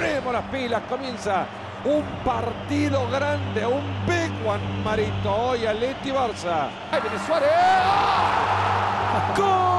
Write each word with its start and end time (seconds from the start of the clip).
ponemos 0.00 0.32
las 0.32 0.44
pilas, 0.44 0.82
comienza 0.88 1.46
un 1.84 2.02
partido 2.24 3.06
grande, 3.10 3.66
un 3.66 3.82
big 4.06 4.32
one, 4.46 4.62
Marito, 4.84 5.34
hoy 5.34 5.60
Leti 5.60 6.10
Barça. 6.10 6.68
Ahí 6.90 7.00
viene 7.02 7.18
Suárez. 7.26 7.50
¡Gol! 9.36 9.70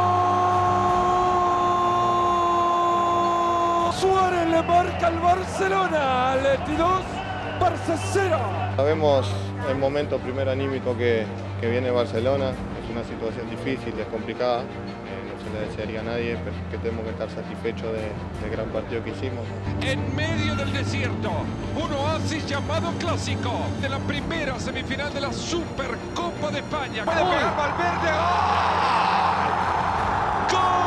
Suárez 3.93 4.47
le 4.47 4.61
marca 4.63 5.07
al 5.07 5.20
Barcelona, 5.20 6.35
Leti 6.35 6.75
2, 6.75 6.89
Barça 7.59 7.97
0. 8.13 8.39
Sabemos 8.75 9.27
el 9.69 9.77
momento 9.77 10.17
primer 10.19 10.49
anímico 10.49 10.97
que, 10.97 11.25
que 11.59 11.69
viene 11.69 11.91
Barcelona, 11.91 12.49
es 12.49 12.89
una 12.89 13.03
situación 13.03 13.49
difícil, 13.49 13.99
es 13.99 14.07
complicada 14.07 14.63
le 15.54 15.68
desearía 15.68 16.01
a 16.01 16.04
nadie, 16.04 16.37
pero 16.43 16.55
que 16.69 16.77
tenemos 16.77 17.04
que 17.05 17.11
estar 17.11 17.29
satisfechos 17.29 17.91
del 17.93 18.51
gran 18.51 18.68
partido 18.69 19.04
que 19.04 19.11
hicimos. 19.11 19.45
En 19.82 20.15
medio 20.15 20.55
del 20.55 20.71
desierto, 20.73 21.32
un 21.75 21.91
oasis 21.93 22.45
llamado 22.45 22.91
clásico 22.99 23.51
de 23.82 23.89
la 23.89 23.99
primera 23.99 24.59
semifinal 24.59 25.13
de 25.13 25.21
la 25.21 25.33
Supercopa 25.33 26.51
de 26.51 26.59
España. 26.59 27.05
¡Puede 27.05 27.23
pegar 27.23 27.55
Valverde! 27.57 28.11
¡Gol! 30.51 30.82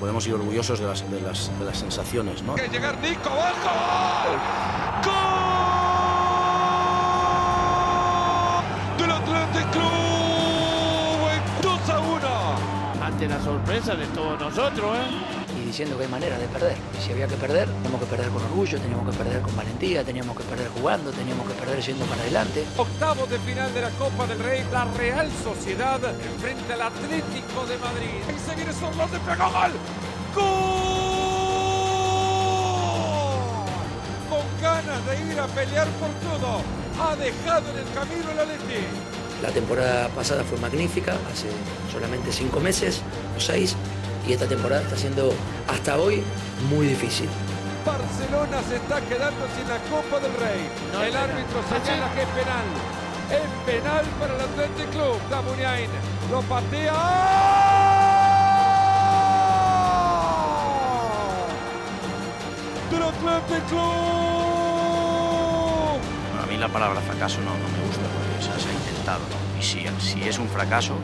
Podemos 0.00 0.26
ir 0.26 0.34
orgullosos 0.34 0.80
de 0.80 0.86
las, 0.86 1.10
de 1.10 1.20
las, 1.20 1.58
de 1.58 1.64
las 1.64 1.78
sensaciones, 1.78 2.42
¿no? 2.42 2.54
Que 2.54 2.68
llegar 2.68 2.98
Nico, 3.00 3.28
¡gol! 3.28 3.52
¡Gol! 5.04 5.50
del 9.00 9.10
Athletic 9.10 9.70
Club. 9.70 10.29
La 13.28 13.42
sorpresa 13.42 13.94
de 13.94 14.06
todos 14.08 14.40
nosotros. 14.40 14.96
¿eh? 14.96 15.60
Y 15.60 15.66
diciendo 15.66 15.96
que 15.96 16.04
hay 16.04 16.10
manera 16.10 16.38
de 16.38 16.46
perder. 16.46 16.76
Si 17.00 17.12
había 17.12 17.26
que 17.26 17.36
perder, 17.36 17.68
teníamos 17.68 18.00
que 18.00 18.06
perder 18.06 18.28
con 18.30 18.42
orgullo, 18.42 18.78
teníamos 18.78 19.10
que 19.10 19.16
perder 19.18 19.42
con 19.42 19.56
valentía, 19.56 20.04
teníamos 20.04 20.36
que 20.36 20.44
perder 20.44 20.68
jugando, 20.68 21.10
teníamos 21.10 21.46
que 21.46 21.54
perder 21.54 21.80
yendo 21.80 22.04
para 22.06 22.22
adelante. 22.22 22.64
Octavo 22.76 23.26
de 23.26 23.38
final 23.40 23.74
de 23.74 23.80
la 23.82 23.90
Copa 23.90 24.26
del 24.26 24.38
Rey, 24.38 24.64
la 24.72 24.84
Real 24.96 25.28
Sociedad 25.44 26.00
enfrenta 26.04 26.74
al 26.74 26.82
Atlético 26.82 27.66
de 27.66 27.78
Madrid. 27.78 28.20
Y 28.28 28.38
seguir 28.48 28.72
son 28.72 28.96
los 28.96 29.10
de 29.10 29.18
pegó 29.18 29.50
gol. 29.50 29.72
¡Gol! 30.34 31.20
Con 34.30 34.46
ganas 34.62 35.06
de 35.06 35.32
ir 35.32 35.40
a 35.40 35.46
pelear 35.48 35.88
por 35.98 36.10
todo, 36.24 36.62
ha 37.02 37.16
dejado 37.16 37.70
en 37.70 37.78
el 37.78 37.92
camino 37.92 38.30
el 38.30 38.38
Atlético. 38.38 39.09
La 39.42 39.48
temporada 39.50 40.08
pasada 40.08 40.44
fue 40.44 40.58
magnífica, 40.58 41.16
hace 41.32 41.48
solamente 41.90 42.30
cinco 42.30 42.60
meses 42.60 43.00
o 43.36 43.40
seis, 43.40 43.74
y 44.28 44.32
esta 44.32 44.46
temporada 44.46 44.82
está 44.82 44.96
siendo 44.96 45.32
hasta 45.66 45.96
hoy 45.96 46.22
muy 46.68 46.86
difícil. 46.86 47.28
Barcelona 47.84 48.62
se 48.68 48.76
está 48.76 49.00
quedando 49.00 49.46
sin 49.56 49.66
la 49.66 49.78
Copa 49.88 50.20
del 50.20 50.32
Rey. 50.34 50.68
el 51.08 51.16
árbitro 51.16 51.62
señala 51.68 52.12
que 52.14 52.22
es 52.22 52.28
penal. 52.28 52.66
Es 53.30 53.48
penal 53.64 54.04
para 54.18 54.34
el 54.34 54.40
Athletic 54.40 54.90
Club. 54.90 55.18
Damuniain 55.30 55.88
lo 56.30 56.42
patea. 56.42 56.92
Del 62.90 63.02
Athletic 63.02 63.68
Club. 63.68 63.80
A 66.42 66.46
mí 66.46 66.56
la 66.58 66.68
palabra 66.68 67.00
fracaso 67.00 67.38
no, 67.40 67.50
no 67.50 67.68
me 67.68 67.86
gusta 67.86 68.02
porque 68.12 68.42
se 68.42 68.52
Y 69.58 69.62
si, 69.62 69.84
si 69.98 70.22
es 70.22 70.38
un 70.38 70.48
fracaso, 70.48 70.94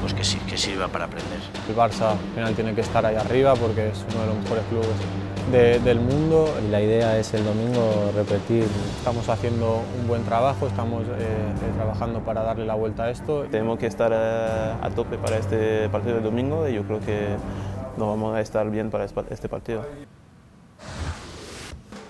pues 0.00 0.14
que, 0.14 0.46
que 0.46 0.58
sirva 0.58 0.88
para 0.88 1.04
aprender. 1.04 1.40
El 1.68 1.76
Barça 1.76 2.12
al 2.12 2.18
final 2.34 2.54
tiene 2.54 2.74
que 2.74 2.80
estar 2.80 3.04
ahí 3.06 3.16
arriba 3.16 3.54
porque 3.54 3.88
es 3.88 4.04
uno 4.10 4.20
de 4.22 4.26
los 4.26 4.36
mejores 4.36 4.64
clubes 4.68 5.82
del 5.84 6.00
mundo. 6.00 6.48
Y 6.66 6.70
la 6.70 6.80
idea 6.80 7.18
es 7.18 7.34
el 7.34 7.44
domingo 7.44 8.12
repetir. 8.14 8.66
Estamos 8.98 9.28
haciendo 9.28 9.82
un 10.00 10.08
buen 10.08 10.24
trabajo, 10.24 10.66
estamos 10.66 11.04
eh, 11.04 11.72
trabajando 11.76 12.20
para 12.20 12.42
darle 12.42 12.66
la 12.66 12.74
vuelta 12.74 13.04
a 13.04 13.10
esto. 13.10 13.44
Tenemos 13.50 13.78
que 13.78 13.86
estar 13.86 14.12
eh, 14.12 14.74
a 14.80 14.90
tope 14.94 15.18
para 15.18 15.38
este 15.38 15.88
partido 15.88 16.16
del 16.16 16.24
domingo 16.24 16.68
y 16.68 16.74
yo 16.74 16.82
creo 16.84 17.00
que 17.00 17.36
nos 17.96 18.08
vamos 18.08 18.34
a 18.34 18.40
estar 18.40 18.68
bien 18.70 18.90
para 18.90 19.04
este 19.04 19.48
partido. 19.48 19.84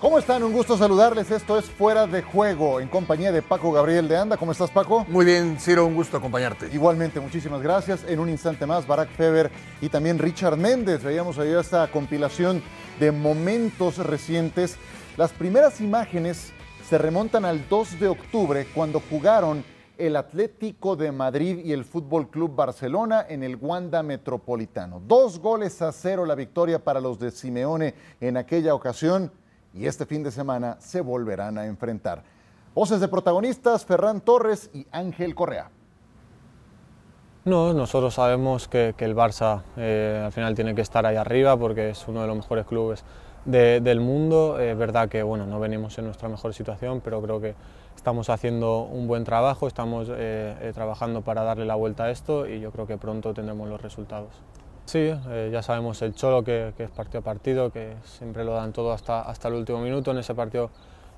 ¿Cómo 0.03 0.19
están? 0.19 0.43
Un 0.43 0.51
gusto 0.51 0.75
saludarles. 0.75 1.31
Esto 1.31 1.57
es 1.57 1.63
Fuera 1.63 2.05
de 2.05 2.21
Juego 2.21 2.81
en 2.81 2.89
compañía 2.89 3.31
de 3.31 3.41
Paco 3.41 3.71
Gabriel 3.71 4.09
de 4.09 4.17
Anda. 4.17 4.35
¿Cómo 4.35 4.51
estás, 4.51 4.69
Paco? 4.69 5.05
Muy 5.07 5.23
bien, 5.23 5.57
Ciro, 5.57 5.85
un 5.85 5.95
gusto 5.95 6.17
acompañarte. 6.17 6.67
Igualmente, 6.73 7.21
muchísimas 7.21 7.61
gracias. 7.61 8.03
En 8.05 8.19
un 8.19 8.27
instante 8.27 8.65
más, 8.65 8.85
Barack 8.85 9.07
Feber 9.11 9.49
y 9.79 9.87
también 9.87 10.19
Richard 10.19 10.57
Méndez. 10.57 11.05
Veíamos 11.05 11.39
ahí 11.39 11.53
esta 11.53 11.89
compilación 11.89 12.61
de 12.99 13.13
momentos 13.13 13.95
recientes. 13.95 14.75
Las 15.15 15.31
primeras 15.31 15.79
imágenes 15.79 16.51
se 16.89 16.97
remontan 16.97 17.45
al 17.45 17.69
2 17.69 18.01
de 18.01 18.09
octubre 18.09 18.67
cuando 18.75 19.01
jugaron 19.09 19.63
el 19.97 20.17
Atlético 20.17 20.97
de 20.97 21.13
Madrid 21.13 21.59
y 21.63 21.71
el 21.71 21.85
Fútbol 21.85 22.29
Club 22.29 22.53
Barcelona 22.53 23.25
en 23.29 23.41
el 23.41 23.55
Wanda 23.55 24.03
Metropolitano. 24.03 25.01
Dos 25.07 25.39
goles 25.39 25.81
a 25.81 25.93
cero 25.93 26.25
la 26.25 26.35
victoria 26.35 26.83
para 26.83 26.99
los 26.99 27.19
de 27.19 27.31
Simeone 27.31 27.95
en 28.19 28.35
aquella 28.35 28.75
ocasión 28.75 29.31
y 29.73 29.87
este 29.87 30.05
fin 30.05 30.23
de 30.23 30.31
semana 30.31 30.77
se 30.79 31.01
volverán 31.01 31.57
a 31.57 31.65
enfrentar. 31.65 32.23
Voces 32.75 32.99
de 32.99 33.07
protagonistas, 33.07 33.85
Ferran 33.85 34.21
Torres 34.21 34.69
y 34.73 34.87
Ángel 34.91 35.35
Correa. 35.35 35.69
No, 37.45 37.73
nosotros 37.73 38.13
sabemos 38.13 38.67
que, 38.67 38.95
el 38.97 39.15
Barça 39.15 39.63
eh, 39.75 40.21
al 40.25 40.31
final 40.31 40.55
tiene 40.55 40.73
que 40.73 40.81
estar 40.81 41.05
ahí 41.05 41.17
arriba 41.17 41.57
porque 41.57 41.89
es 41.89 42.07
uno 42.07 42.21
de 42.21 42.27
los 42.27 42.37
mejores 42.37 42.65
clubes 42.65 43.03
del 43.45 43.99
mundo. 43.99 44.59
Es 44.59 44.77
verdad 44.77 45.09
que 45.09 45.23
bueno, 45.23 45.45
no 45.45 45.59
venimos 45.59 45.97
en 45.97 46.05
nuestra 46.05 46.29
mejor 46.29 46.53
situación, 46.53 47.01
pero 47.03 47.21
creo 47.21 47.41
que 47.41 47.55
estamos 47.95 48.29
haciendo 48.29 48.83
un 48.83 49.07
buen 49.07 49.23
trabajo, 49.23 49.67
estamos 49.67 50.07
eh, 50.09 50.55
eh, 50.61 50.71
trabajando 50.73 51.21
para 51.21 51.43
darle 51.43 51.65
la 51.65 51.75
vuelta 51.75 52.05
a 52.05 52.11
esto 52.11 52.47
y 52.47 52.59
yo 52.59 52.71
creo 52.71 52.87
que 52.87 52.97
pronto 52.97 53.33
tendremos 53.33 53.67
los 53.67 53.81
resultados. 53.81 54.29
Sí, 54.85 54.99
eh, 54.99 55.49
ya 55.51 55.61
sabemos 55.61 56.01
el 56.01 56.13
cholo 56.13 56.43
que, 56.43 56.73
es 56.77 56.89
partido 56.89 57.19
a 57.19 57.23
partido, 57.23 57.71
que 57.71 57.93
siempre 58.03 58.43
lo 58.43 58.53
dan 58.53 58.73
todo 58.73 58.91
hasta, 58.91 59.21
hasta 59.21 59.47
el 59.47 59.55
último 59.55 59.79
minuto. 59.79 60.11
En 60.11 60.17
ese 60.17 60.35
partido 60.35 60.69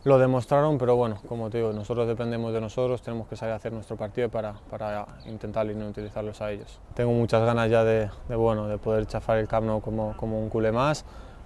lo 0.03 0.19
demostraron, 0.19 0.77
pero 0.77 0.95
bueno, 0.95 1.17
como 1.27 1.49
te 1.49 1.57
digo, 1.57 1.73
nosotros 1.73 2.07
dependemos 2.07 2.53
de 2.53 2.61
nosotros, 2.61 3.01
tenemos 3.01 3.27
que 3.27 3.35
salir 3.35 3.53
a 3.53 3.55
hacer 3.55 3.73
nuestro 3.73 3.97
partido 3.97 4.29
para, 4.29 4.53
para 4.69 5.07
intentar 5.25 5.65
no 5.65 5.87
utilizarlos 5.87 6.41
a 6.41 6.51
ellos. 6.51 6.79
Tengo 6.93 7.11
muchas 7.11 7.43
ganas 7.43 7.69
ya 7.71 7.83
de, 7.83 8.09
bueno, 8.29 8.67
de 8.67 8.77
poder 8.77 9.07
chafar 9.07 9.39
el 9.39 9.47
Camp 9.47 9.81
como, 9.81 10.15
como 10.15 10.39
un 10.39 10.49
culé 10.49 10.71
más, 10.71 11.05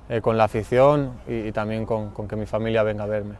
eh, 0.09 0.19
con 0.19 0.37
la 0.37 0.43
afición 0.43 1.13
y, 1.25 1.53
también 1.53 1.85
con, 1.85 2.09
con 2.09 2.27
que 2.27 2.35
mi 2.35 2.45
familia 2.45 2.83
venga 2.83 3.05
a 3.05 3.07
verme. 3.07 3.35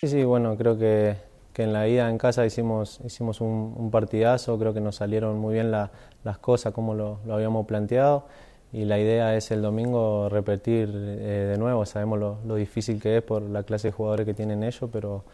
Sí, 0.00 0.08
sí, 0.08 0.24
bueno, 0.24 0.56
creo 0.56 0.78
que 0.78 1.16
que 1.56 1.62
en 1.62 1.72
la 1.72 1.88
ida 1.88 2.10
en 2.10 2.18
casa 2.18 2.44
hicimos, 2.44 3.00
hicimos 3.02 3.40
un, 3.40 3.90
partidazo, 3.90 4.58
creo 4.58 4.74
que 4.74 4.82
nos 4.82 4.96
salieron 4.96 5.38
muy 5.38 5.54
bien 5.54 5.70
las 5.70 6.38
cosas 6.42 6.74
como 6.74 6.92
lo, 6.92 7.18
habíamos 7.30 7.64
planteado 7.64 8.26
y 8.74 8.84
la 8.84 8.98
idea 8.98 9.34
es 9.34 9.50
el 9.50 9.62
domingo 9.62 10.28
repetir 10.28 10.90
eh, 10.92 11.48
de 11.50 11.56
nuevo, 11.56 11.86
sabemos 11.86 12.18
lo, 12.18 12.54
difícil 12.56 13.00
que 13.00 13.16
es 13.16 13.22
por 13.22 13.40
la 13.40 13.62
clase 13.62 13.88
de 13.88 13.92
jugadores 13.92 14.26
que 14.26 14.34
tienen 14.34 14.62
ellos, 14.62 14.90
pero 14.92 15.24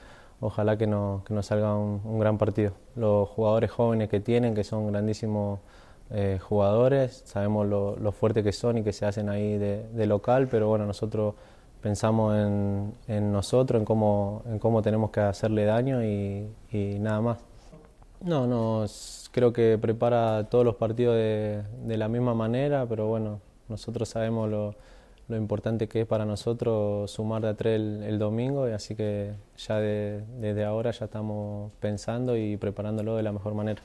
ojalá 0.40 0.78
que, 0.78 0.86
no, 0.86 1.24
que 1.26 1.34
nos 1.34 1.46
salga 1.46 1.74
un, 1.74 2.20
gran 2.20 2.38
partido. 2.38 2.70
Los 2.94 3.28
jugadores 3.28 3.72
jóvenes 3.72 4.08
que 4.08 4.20
tienen, 4.20 4.54
que 4.54 4.62
son 4.62 4.92
grandísimos 4.92 5.58
eh, 6.10 6.38
jugadores, 6.40 7.24
sabemos 7.26 7.66
lo, 7.66 7.96
lo 7.96 8.12
fuerte 8.12 8.44
que 8.44 8.52
son 8.52 8.78
y 8.78 8.84
que 8.84 8.92
se 8.92 9.06
hacen 9.06 9.28
ahí 9.28 9.58
de, 9.58 9.88
de 9.88 10.06
local, 10.06 10.46
pero 10.48 10.68
bueno, 10.68 10.86
nosotros 10.86 11.34
pensamos 11.82 12.36
en, 12.36 12.94
en, 13.08 13.32
nosotros, 13.32 13.80
en 13.80 13.84
cómo, 13.84 14.42
en 14.46 14.58
cómo 14.58 14.80
tenemos 14.82 15.10
que 15.10 15.20
hacerle 15.20 15.64
daño 15.64 16.02
y, 16.02 16.48
nada 17.00 17.20
más. 17.20 17.38
No, 18.20 18.46
no, 18.46 18.86
creo 19.32 19.52
que 19.52 19.78
prepara 19.78 20.44
todos 20.48 20.64
los 20.64 20.76
partidos 20.76 21.16
de, 21.16 21.62
de 21.84 21.96
la 21.96 22.08
misma 22.08 22.34
manera, 22.34 22.86
pero 22.88 23.08
bueno, 23.08 23.40
nosotros 23.68 24.08
sabemos 24.08 24.48
lo, 24.48 24.76
lo, 25.28 25.36
importante 25.36 25.88
que 25.88 26.02
es 26.02 26.06
para 26.06 26.24
nosotros 26.24 27.10
sumar 27.10 27.42
de 27.42 27.48
a 27.48 27.54
tres 27.54 27.80
el, 27.80 28.18
domingo, 28.20 28.68
y 28.68 28.72
así 28.72 28.94
que 28.94 29.32
ya 29.56 29.80
desde 29.80 30.64
ahora 30.64 30.92
ya 30.92 31.06
estamos 31.06 31.72
pensando 31.80 32.36
y 32.36 32.56
preparándolo 32.56 33.16
de 33.16 33.24
la 33.24 33.32
mejor 33.32 33.54
manera. 33.54 33.82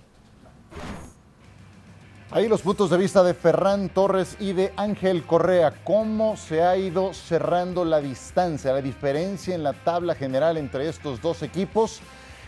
Ahí 2.29 2.49
los 2.49 2.61
puntos 2.61 2.89
de 2.89 2.97
vista 2.97 3.23
de 3.23 3.33
Ferran 3.33 3.87
Torres 3.87 4.35
y 4.41 4.51
de 4.51 4.73
Ángel 4.75 5.25
Correa. 5.25 5.73
¿Cómo 5.85 6.35
se 6.35 6.61
ha 6.61 6.75
ido 6.75 7.13
cerrando 7.13 7.85
la 7.85 8.01
distancia, 8.01 8.73
la 8.73 8.81
diferencia 8.81 9.55
en 9.55 9.63
la 9.63 9.71
tabla 9.71 10.13
general 10.13 10.57
entre 10.57 10.89
estos 10.89 11.21
dos 11.21 11.41
equipos? 11.41 12.01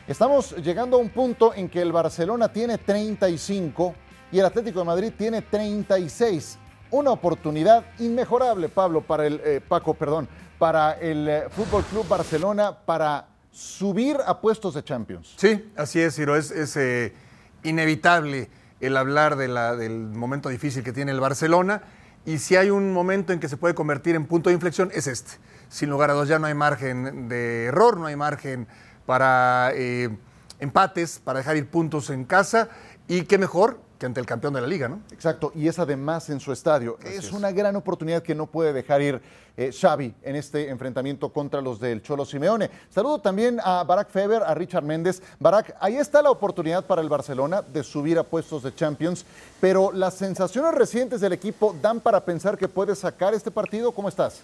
Estamos 0.05 0.53
llegando 0.57 0.97
a 0.97 0.99
un 0.99 1.07
punto 1.07 1.53
en 1.53 1.69
que 1.69 1.81
el 1.81 1.93
Barcelona 1.93 2.51
tiene 2.51 2.77
35 2.77 3.95
y 4.33 4.39
el 4.39 4.45
Atlético 4.45 4.79
de 4.79 4.85
Madrid 4.85 5.13
tiene 5.17 5.43
36. 5.43 6.57
Una 6.91 7.11
oportunidad 7.11 7.85
inmejorable, 7.99 8.67
Pablo, 8.67 8.99
para 8.99 9.27
el 9.27 9.39
eh, 9.45 9.61
Paco, 9.65 9.93
perdón, 9.93 10.27
para 10.57 10.93
el 10.99 11.25
eh, 11.25 11.43
Fútbol 11.51 11.85
Club 11.85 12.05
Barcelona 12.05 12.77
para 12.85 13.27
subir 13.49 14.17
a 14.25 14.41
puestos 14.41 14.73
de 14.73 14.83
Champions. 14.83 15.35
Sí, 15.37 15.71
así 15.77 16.01
es, 16.01 16.15
Ciro, 16.15 16.35
es, 16.35 16.75
eh, 16.75 17.13
inevitable 17.63 18.49
el 18.79 18.97
hablar 18.97 19.35
de 19.35 19.47
la, 19.47 19.75
del 19.75 20.07
momento 20.09 20.49
difícil 20.49 20.83
que 20.83 20.93
tiene 20.93 21.11
el 21.11 21.19
Barcelona. 21.19 21.83
y 22.25 22.37
si 22.39 22.55
hay 22.55 22.69
un 22.69 22.93
momento 22.93 23.33
en 23.33 23.39
que 23.39 23.49
se 23.49 23.57
puede 23.57 23.73
convertir 23.73 24.15
en 24.15 24.25
punto 24.25 24.49
de 24.49 24.53
inflexión, 24.53 24.91
es 24.93 25.07
este. 25.07 25.31
Sin 25.69 25.89
lugar 25.89 26.09
a 26.09 26.13
dos, 26.13 26.27
ya 26.27 26.39
no 26.39 26.47
hay 26.47 26.53
margen 26.53 27.29
de 27.29 27.65
error, 27.65 27.97
no 27.97 28.07
hay 28.07 28.15
margen 28.15 28.67
para 29.05 29.71
eh, 29.73 30.09
empates, 30.59 31.19
para 31.19 31.39
dejar 31.39 31.57
ir 31.57 31.69
puntos 31.69 32.09
en 32.09 32.25
casa. 32.25 32.69
Y 33.07 33.23
qué 33.23 33.37
mejor 33.37 33.81
que 33.99 34.05
ante 34.05 34.21
el 34.21 34.25
campeón 34.25 34.53
de 34.53 34.61
la 34.61 34.67
liga, 34.67 34.87
¿no? 34.87 35.01
Exacto, 35.11 35.51
y 35.53 35.67
es 35.67 35.77
además 35.77 36.29
en 36.29 36.39
su 36.39 36.53
estadio. 36.53 36.97
Es, 37.03 37.33
una 37.33 37.51
gran 37.51 37.75
oportunidad 37.75 38.23
que 38.23 38.33
no 38.33 38.47
puede 38.47 38.71
dejar 38.71 39.01
ir 39.01 39.21
eh, 39.57 39.71
Xavi 39.77 40.15
en 40.23 40.37
este 40.37 40.69
enfrentamiento 40.69 41.33
contra 41.33 41.59
los 41.59 41.81
del 41.81 42.01
Cholo 42.01 42.25
Simeone. 42.25 42.71
Saludo 42.89 43.19
también 43.19 43.59
a 43.61 43.83
Barack 43.83 44.09
Feber, 44.09 44.41
a 44.41 44.53
Richard 44.53 44.85
Méndez. 44.85 45.21
Barack, 45.37 45.75
ahí 45.81 45.97
está 45.97 46.21
la 46.21 46.31
oportunidad 46.31 46.85
para 46.85 47.01
el 47.01 47.09
Barcelona 47.09 47.61
de 47.61 47.83
subir 47.83 48.17
a 48.17 48.23
puestos 48.23 48.63
de 48.63 48.73
Champions, 48.73 49.25
pero 49.59 49.91
las 49.91 50.13
sensaciones 50.13 50.73
recientes 50.73 51.19
del 51.19 51.33
equipo 51.33 51.75
dan 51.81 51.99
para 51.99 52.23
pensar 52.23 52.57
que 52.57 52.69
puede 52.69 52.95
sacar 52.95 53.33
este 53.33 53.51
partido. 53.51 53.91
¿Cómo 53.91 54.07
estás? 54.07 54.39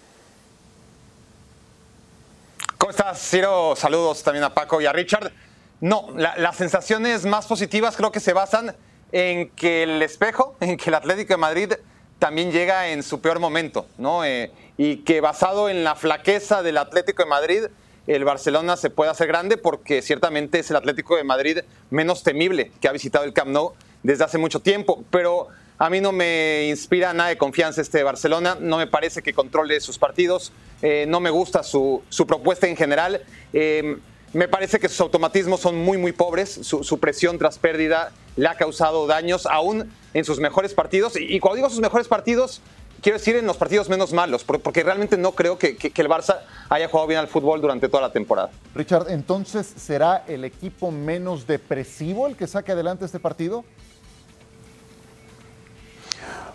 ¿Cómo 2.76 2.90
estás, 2.90 3.18
Ciro? 3.26 3.74
Saludos 3.74 4.22
también 4.22 4.44
a 4.44 4.52
Paco 4.52 4.82
y 4.82 4.86
a 4.86 4.92
Richard. 4.92 5.32
No, 5.80 6.08
las 6.14 6.56
sensaciones 6.56 7.24
más 7.24 7.46
positivas 7.46 7.96
creo 7.96 8.12
que 8.12 8.20
se 8.20 8.34
basan 8.34 8.76
en 9.16 9.48
que 9.48 9.82
el 9.82 10.02
espejo, 10.02 10.56
en 10.60 10.76
que 10.76 10.90
el 10.90 10.94
Atlético 10.94 11.32
de 11.32 11.38
Madrid 11.38 11.72
también 12.18 12.52
llega 12.52 12.88
en 12.88 13.02
su 13.02 13.20
peor 13.22 13.40
momento, 13.40 13.86
¿no? 13.96 14.24
Eh, 14.24 14.50
y 14.76 14.98
que 14.98 15.22
basado 15.22 15.70
en 15.70 15.84
la 15.84 15.94
flaqueza 15.94 16.62
del 16.62 16.76
Atlético 16.76 17.22
de 17.22 17.28
Madrid, 17.28 17.64
el 18.06 18.24
Barcelona 18.24 18.76
se 18.76 18.90
puede 18.90 19.10
hacer 19.10 19.26
grande 19.26 19.56
porque 19.56 20.02
ciertamente 20.02 20.58
es 20.58 20.70
el 20.70 20.76
Atlético 20.76 21.16
de 21.16 21.24
Madrid 21.24 21.58
menos 21.90 22.22
temible 22.22 22.70
que 22.80 22.88
ha 22.88 22.92
visitado 22.92 23.24
el 23.24 23.32
Camp 23.32 23.50
Nou 23.50 23.72
desde 24.02 24.24
hace 24.24 24.36
mucho 24.36 24.60
tiempo. 24.60 25.02
Pero 25.10 25.48
a 25.78 25.88
mí 25.88 26.00
no 26.02 26.12
me 26.12 26.66
inspira 26.68 27.14
nada 27.14 27.30
de 27.30 27.38
confianza 27.38 27.80
este 27.80 28.02
Barcelona, 28.02 28.56
no 28.60 28.76
me 28.76 28.86
parece 28.86 29.22
que 29.22 29.32
controle 29.32 29.80
sus 29.80 29.98
partidos, 29.98 30.52
eh, 30.82 31.06
no 31.08 31.20
me 31.20 31.30
gusta 31.30 31.62
su, 31.62 32.02
su 32.10 32.26
propuesta 32.26 32.66
en 32.66 32.76
general. 32.76 33.22
Eh, 33.54 33.96
me 34.32 34.48
parece 34.48 34.78
que 34.78 34.88
sus 34.88 35.00
automatismos 35.00 35.60
son 35.60 35.76
muy, 35.76 35.98
muy 35.98 36.12
pobres. 36.12 36.50
Su, 36.62 36.98
presión 36.98 37.38
tras 37.38 37.58
pérdida 37.58 38.12
le 38.36 38.48
ha 38.48 38.54
causado 38.54 39.06
daños 39.06 39.46
aún 39.46 39.90
en 40.14 40.24
sus 40.24 40.40
mejores 40.40 40.74
partidos. 40.74 41.14
Y, 41.18 41.40
cuando 41.40 41.56
digo 41.56 41.70
sus 41.70 41.80
mejores 41.80 42.08
partidos, 42.08 42.60
quiero 43.00 43.18
decir 43.18 43.36
en 43.36 43.46
los 43.46 43.56
partidos 43.56 43.88
menos 43.88 44.12
malos, 44.12 44.44
porque 44.44 44.82
realmente 44.82 45.16
no 45.16 45.32
creo 45.32 45.58
que, 45.58 45.76
el 45.80 46.08
Barça 46.08 46.40
haya 46.68 46.88
jugado 46.88 47.08
bien 47.08 47.20
al 47.20 47.28
fútbol 47.28 47.60
durante 47.60 47.88
toda 47.88 48.02
la 48.02 48.12
temporada. 48.12 48.50
Richard, 48.74 49.10
entonces, 49.10 49.66
¿será 49.66 50.24
el 50.26 50.44
equipo 50.44 50.90
menos 50.90 51.46
depresivo 51.46 52.26
el 52.26 52.36
que 52.36 52.46
saque 52.46 52.72
adelante 52.72 53.04
este 53.04 53.20
partido? 53.20 53.64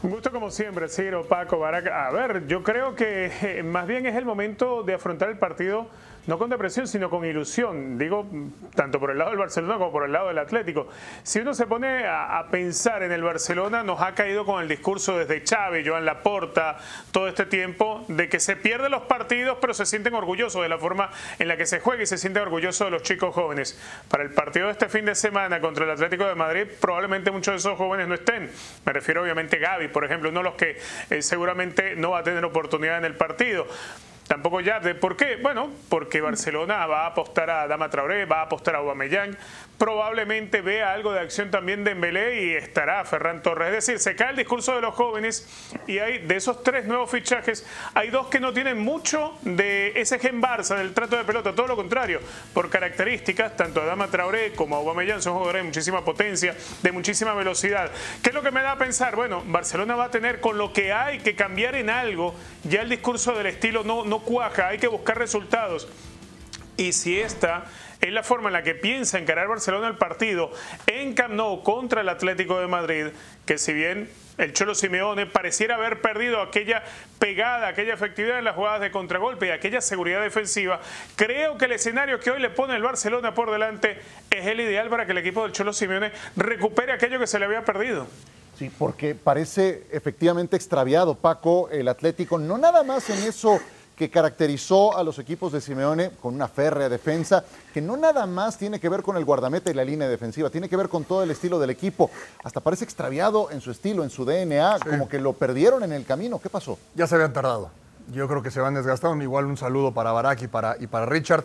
Un 0.03 0.09
gusto 0.09 0.31
como 0.31 0.49
siempre, 0.49 0.89
Ciro, 0.89 1.27
Paco, 1.27 1.59
Baraca. 1.59 2.07
A 2.07 2.11
ver, 2.11 2.47
yo 2.47 2.63
creo 2.63 2.95
que 2.95 3.31
eh, 3.43 3.63
más 3.63 3.85
bien 3.85 4.07
es 4.07 4.15
el 4.15 4.25
momento 4.25 4.81
de 4.81 4.95
afrontar 4.95 5.29
el 5.29 5.37
partido 5.37 5.87
no 6.27 6.37
con 6.37 6.49
depresión, 6.49 6.87
sino 6.87 7.09
con 7.09 7.25
ilusión. 7.25 7.97
Digo, 7.97 8.25
tanto 8.75 8.99
por 8.99 9.11
el 9.11 9.17
lado 9.17 9.31
del 9.31 9.39
Barcelona 9.39 9.75
como 9.75 9.91
por 9.91 10.05
el 10.05 10.11
lado 10.11 10.27
del 10.27 10.37
Atlético. 10.37 10.87
Si 11.23 11.39
uno 11.39 11.53
se 11.53 11.65
pone 11.65 12.05
a, 12.05 12.45
pensar 12.51 13.03
en 13.03 13.11
el 13.11 13.23
Barcelona, 13.23 13.83
nos 13.83 14.01
ha 14.01 14.13
caído 14.13 14.45
con 14.45 14.61
el 14.61 14.67
discurso 14.67 15.17
desde 15.17 15.43
Chávez, 15.43 15.87
Joan 15.87 16.05
Laporta, 16.05 16.77
todo 17.11 17.27
este 17.27 17.45
tiempo, 17.45 18.03
de 18.07 18.29
que 18.29 18.39
se 18.39 18.55
pierden 18.55 18.91
los 18.91 19.03
partidos, 19.03 19.57
pero 19.61 19.73
se 19.73 19.85
sienten 19.85 20.13
orgullosos 20.13 20.61
de 20.61 20.69
la 20.69 20.77
forma 20.77 21.09
en 21.39 21.47
la 21.47 21.57
que 21.57 21.65
se 21.65 21.79
juega 21.79 22.03
y 22.03 22.05
se 22.05 22.17
sienten 22.17 22.43
orgullosos 22.43 22.87
de 22.87 22.91
los 22.91 23.03
chicos 23.03 23.33
jóvenes. 23.33 23.79
Para 24.09 24.23
el 24.23 24.31
partido 24.31 24.67
de 24.67 24.73
este 24.73 24.89
fin 24.89 25.05
de 25.05 25.15
semana 25.15 25.61
contra 25.61 25.85
el 25.85 25.91
Atlético 25.91 26.25
de 26.25 26.35
Madrid, 26.35 26.67
probablemente 26.79 27.31
muchos 27.31 27.53
de 27.53 27.57
esos 27.57 27.77
jóvenes 27.77 28.07
no 28.07 28.15
estén. 28.15 28.51
Me 28.85 28.93
refiero 28.93 29.23
obviamente 29.23 29.57
a 29.57 29.59
Gaby, 29.59 29.87
por 29.87 30.05
ejemplo, 30.05 30.29
uno 30.29 30.39
de 30.39 30.43
los 30.43 30.55
que 30.55 30.77
eh, 31.09 31.21
seguramente 31.21 31.95
no 31.95 32.11
va 32.11 32.19
a 32.19 32.23
tener 32.23 32.43
oportunidad 32.43 32.97
en 32.97 33.05
el 33.05 33.15
partido. 33.15 33.65
Tampoco 34.31 34.61
ya. 34.61 34.79
¿Por 34.97 35.17
qué? 35.17 35.35
Bueno, 35.35 35.69
porque 35.89 36.21
Barcelona 36.21 36.85
va 36.87 37.01
a 37.01 37.07
apostar 37.07 37.49
a 37.49 37.67
Dama 37.67 37.89
Traoré, 37.89 38.23
va 38.23 38.39
a 38.39 38.41
apostar 38.43 38.75
a 38.75 38.77
Aubameyang, 38.77 39.35
probablemente 39.77 40.61
vea 40.61 40.93
algo 40.93 41.11
de 41.11 41.19
acción 41.19 41.51
también 41.51 41.83
de 41.83 41.91
Embelé 41.91 42.45
y 42.45 42.53
estará 42.53 43.03
Ferran 43.03 43.41
Torres. 43.41 43.67
Es 43.67 43.87
decir, 43.87 43.99
se 43.99 44.15
cae 44.15 44.29
el 44.29 44.37
discurso 44.37 44.73
de 44.73 44.79
los 44.79 44.95
jóvenes 44.95 45.49
y 45.85 45.99
hay 45.99 46.19
de 46.19 46.37
esos 46.37 46.63
tres 46.63 46.85
nuevos 46.85 47.11
fichajes, 47.11 47.67
hay 47.93 48.09
dos 48.09 48.27
que 48.27 48.39
no 48.39 48.53
tienen 48.53 48.79
mucho 48.79 49.37
de 49.41 49.91
ese 49.97 50.17
gen 50.17 50.41
Barça, 50.41 50.77
del 50.77 50.93
trato 50.93 51.17
de 51.17 51.25
pelota, 51.25 51.53
todo 51.53 51.67
lo 51.67 51.75
contrario, 51.75 52.21
por 52.53 52.69
características, 52.69 53.57
tanto 53.57 53.83
Dama 53.83 54.07
Traoré 54.07 54.53
como 54.53 54.77
Aubameyang 54.77 55.21
son 55.21 55.33
jugadores 55.33 55.63
de 55.63 55.67
muchísima 55.67 56.05
potencia, 56.05 56.55
de 56.81 56.91
muchísima 56.93 57.33
velocidad. 57.33 57.91
¿Qué 58.23 58.29
es 58.29 58.35
lo 58.35 58.43
que 58.43 58.51
me 58.51 58.61
da 58.61 58.71
a 58.71 58.77
pensar? 58.77 59.17
Bueno, 59.17 59.43
Barcelona 59.45 59.97
va 59.97 60.05
a 60.05 60.11
tener 60.11 60.39
con 60.39 60.57
lo 60.57 60.71
que 60.71 60.93
hay 60.93 61.19
que 61.19 61.35
cambiar 61.35 61.75
en 61.75 61.89
algo, 61.89 62.33
ya 62.63 62.81
el 62.81 62.87
discurso 62.87 63.33
del 63.33 63.47
estilo 63.47 63.83
no 63.83 64.20
cuaja, 64.21 64.67
hay 64.67 64.77
que 64.77 64.87
buscar 64.87 65.17
resultados. 65.17 65.87
Y 66.77 66.93
si 66.93 67.19
esta 67.19 67.65
es 68.01 68.11
la 68.11 68.23
forma 68.23 68.49
en 68.49 68.53
la 68.53 68.63
que 68.63 68.73
piensa 68.73 69.19
encarar 69.19 69.47
Barcelona 69.47 69.87
el 69.87 69.97
partido 69.97 70.51
en 70.87 71.13
Camp 71.13 71.33
Nou 71.33 71.61
contra 71.63 72.01
el 72.01 72.09
Atlético 72.09 72.59
de 72.59 72.67
Madrid, 72.67 73.07
que 73.45 73.57
si 73.57 73.73
bien 73.73 74.09
el 74.37 74.53
Cholo 74.53 74.73
Simeone 74.73 75.27
pareciera 75.27 75.75
haber 75.75 76.01
perdido 76.01 76.41
aquella 76.41 76.83
pegada, 77.19 77.67
aquella 77.67 77.93
efectividad 77.93 78.39
en 78.39 78.45
las 78.45 78.55
jugadas 78.55 78.81
de 78.81 78.89
contragolpe 78.89 79.47
y 79.47 79.49
aquella 79.51 79.81
seguridad 79.81 80.21
defensiva, 80.21 80.79
creo 81.15 81.57
que 81.57 81.65
el 81.65 81.73
escenario 81.73 82.19
que 82.19 82.31
hoy 82.31 82.41
le 82.41 82.49
pone 82.49 82.75
el 82.75 82.81
Barcelona 82.81 83.35
por 83.35 83.51
delante 83.51 83.99
es 84.31 84.47
el 84.47 84.59
ideal 84.59 84.89
para 84.89 85.05
que 85.05 85.11
el 85.11 85.19
equipo 85.19 85.43
del 85.43 85.51
Cholo 85.51 85.73
Simeone 85.73 86.11
recupere 86.35 86.93
aquello 86.93 87.19
que 87.19 87.27
se 87.27 87.37
le 87.37 87.45
había 87.45 87.63
perdido. 87.63 88.07
Sí, 88.57 88.71
porque 88.77 89.15
parece 89.15 89.83
efectivamente 89.91 90.55
extraviado, 90.55 91.15
Paco, 91.15 91.69
el 91.69 91.87
Atlético, 91.87 92.39
no 92.39 92.57
nada 92.57 92.83
más 92.83 93.09
en 93.09 93.23
eso 93.27 93.59
que 94.01 94.09
caracterizó 94.09 94.97
a 94.97 95.03
los 95.03 95.19
equipos 95.19 95.51
de 95.51 95.61
Simeone 95.61 96.09
con 96.19 96.33
una 96.33 96.47
férrea 96.47 96.89
defensa, 96.89 97.43
que 97.71 97.81
no 97.81 97.95
nada 97.95 98.25
más 98.25 98.57
tiene 98.57 98.79
que 98.79 98.89
ver 98.89 99.03
con 99.03 99.15
el 99.15 99.23
guardameta 99.23 99.69
y 99.69 99.75
la 99.75 99.85
línea 99.85 100.09
defensiva, 100.09 100.49
tiene 100.49 100.67
que 100.67 100.75
ver 100.75 100.89
con 100.89 101.03
todo 101.03 101.21
el 101.21 101.29
estilo 101.29 101.59
del 101.59 101.69
equipo. 101.69 102.09
Hasta 102.43 102.61
parece 102.61 102.83
extraviado 102.83 103.51
en 103.51 103.61
su 103.61 103.69
estilo, 103.69 104.03
en 104.03 104.09
su 104.09 104.25
DNA, 104.25 104.79
como 104.89 105.07
que 105.07 105.19
lo 105.19 105.33
perdieron 105.33 105.83
en 105.83 105.91
el 105.91 106.03
camino. 106.03 106.39
¿Qué 106.39 106.49
pasó? 106.49 106.79
Ya 106.95 107.05
se 107.05 107.13
habían 107.13 107.31
tardado. 107.31 107.69
Yo 108.11 108.27
creo 108.27 108.41
que 108.41 108.49
se 108.49 108.59
van 108.59 108.73
desgastando. 108.73 109.23
Igual 109.23 109.45
un 109.45 109.55
saludo 109.55 109.93
para 109.93 110.11
Barak 110.11 110.41
y 110.41 110.47
para, 110.47 110.77
y 110.79 110.87
para 110.87 111.05
Richard. 111.05 111.43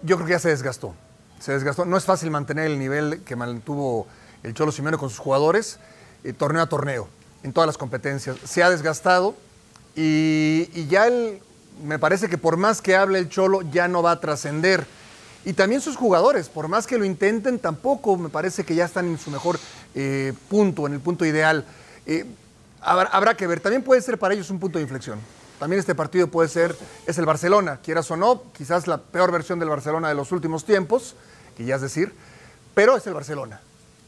Yo 0.00 0.16
creo 0.16 0.26
que 0.26 0.32
ya 0.32 0.38
se 0.38 0.48
desgastó. 0.48 0.94
Se 1.38 1.52
desgastó. 1.52 1.84
No 1.84 1.98
es 1.98 2.06
fácil 2.06 2.30
mantener 2.30 2.64
el 2.64 2.78
nivel 2.78 3.24
que 3.24 3.36
mantuvo 3.36 4.06
el 4.42 4.54
Cholo 4.54 4.72
Simeone 4.72 4.96
con 4.96 5.10
sus 5.10 5.18
jugadores, 5.18 5.78
eh, 6.24 6.32
torneo 6.32 6.62
a 6.62 6.66
torneo, 6.66 7.08
en 7.42 7.52
todas 7.52 7.66
las 7.66 7.76
competencias. 7.76 8.38
Se 8.42 8.62
ha 8.62 8.70
desgastado 8.70 9.34
y, 9.94 10.70
y 10.72 10.86
ya 10.88 11.06
el 11.06 11.42
me 11.84 11.98
parece 11.98 12.28
que 12.28 12.38
por 12.38 12.56
más 12.56 12.82
que 12.82 12.96
hable 12.96 13.18
el 13.18 13.28
Cholo 13.28 13.62
ya 13.62 13.88
no 13.88 14.02
va 14.02 14.12
a 14.12 14.20
trascender. 14.20 14.86
Y 15.44 15.54
también 15.54 15.80
sus 15.80 15.96
jugadores, 15.96 16.48
por 16.48 16.68
más 16.68 16.86
que 16.86 16.98
lo 16.98 17.04
intenten, 17.04 17.58
tampoco 17.58 18.16
me 18.16 18.28
parece 18.28 18.64
que 18.64 18.74
ya 18.74 18.84
están 18.84 19.06
en 19.06 19.18
su 19.18 19.30
mejor 19.30 19.58
eh, 19.94 20.34
punto, 20.48 20.86
en 20.86 20.92
el 20.92 21.00
punto 21.00 21.24
ideal. 21.24 21.64
Eh, 22.06 22.26
habrá, 22.82 23.34
que 23.36 23.46
ver, 23.46 23.60
también 23.60 23.82
puede 23.82 24.02
ser 24.02 24.18
para 24.18 24.34
ellos 24.34 24.50
un 24.50 24.60
punto 24.60 24.78
de 24.78 24.82
inflexión. 24.82 25.18
También 25.58 25.80
este 25.80 25.94
partido 25.94 26.28
puede 26.28 26.48
ser, 26.48 26.76
es 27.06 27.16
el 27.18 27.26
Barcelona, 27.26 27.80
quieras 27.82 28.10
o 28.10 28.16
no, 28.16 28.42
quizás 28.56 28.86
la 28.86 28.98
peor 28.98 29.30
versión 29.30 29.58
del 29.58 29.68
Barcelona 29.68 30.08
de 30.08 30.14
los 30.14 30.32
últimos 30.32 30.64
tiempos, 30.64 31.14
que 31.56 31.64
ya 31.64 31.76
es 31.76 31.82
decir, 31.82 32.12
pero 32.74 32.96
es 32.96 33.06
el 33.06 33.14
Barcelona. 33.14 33.60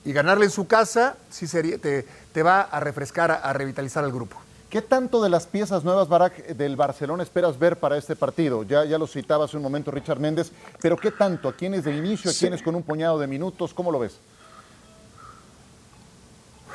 Y 0.05 0.13
ganarle 0.13 0.47
en 0.47 0.51
su 0.51 0.67
casa 0.67 1.17
sí 1.31 1.47
sería, 1.47 1.79
te, 1.79 2.07
te 2.33 2.43
va 2.43 2.63
a 2.63 2.81
refrescar, 2.81 3.31
a 3.31 3.53
revitalizar 3.53 4.05
al 4.05 4.13
grupo. 4.13 4.37
¿Qué 4.73 4.81
tanto 4.81 5.23
de 5.23 5.29
las 5.29 5.47
piezas 5.47 5.85
nuevas, 5.85 6.09
Barak, 6.09 6.47
del 6.47 6.77
Barcelona 6.77 7.23
esperas 7.23 7.59
ver 7.59 7.77
para 7.77 7.99
este 7.99 8.17
partido? 8.17 8.63
Ya, 8.63 8.87
ya 8.87 8.97
lo 8.97 9.07
citaba 9.07 9.45
hace 9.45 9.59
un 9.59 9.63
momento 9.63 9.91
Richard 9.91 10.19
Méndez, 10.19 10.51
pero 10.81 10.97
¿qué 10.97 11.11
tanto? 11.11 11.51
¿A 11.51 11.53
quiénes 11.53 11.85
de 11.85 11.95
inicio? 11.95 12.31
¿A 12.31 12.35
quiénes 12.35 12.63
con 12.63 12.75
un 12.75 12.83
puñado 12.83 13.19
de 13.19 13.27
minutos? 13.27 13.75
¿Cómo 13.75 13.93
lo 13.93 13.99
ves? 13.99 14.17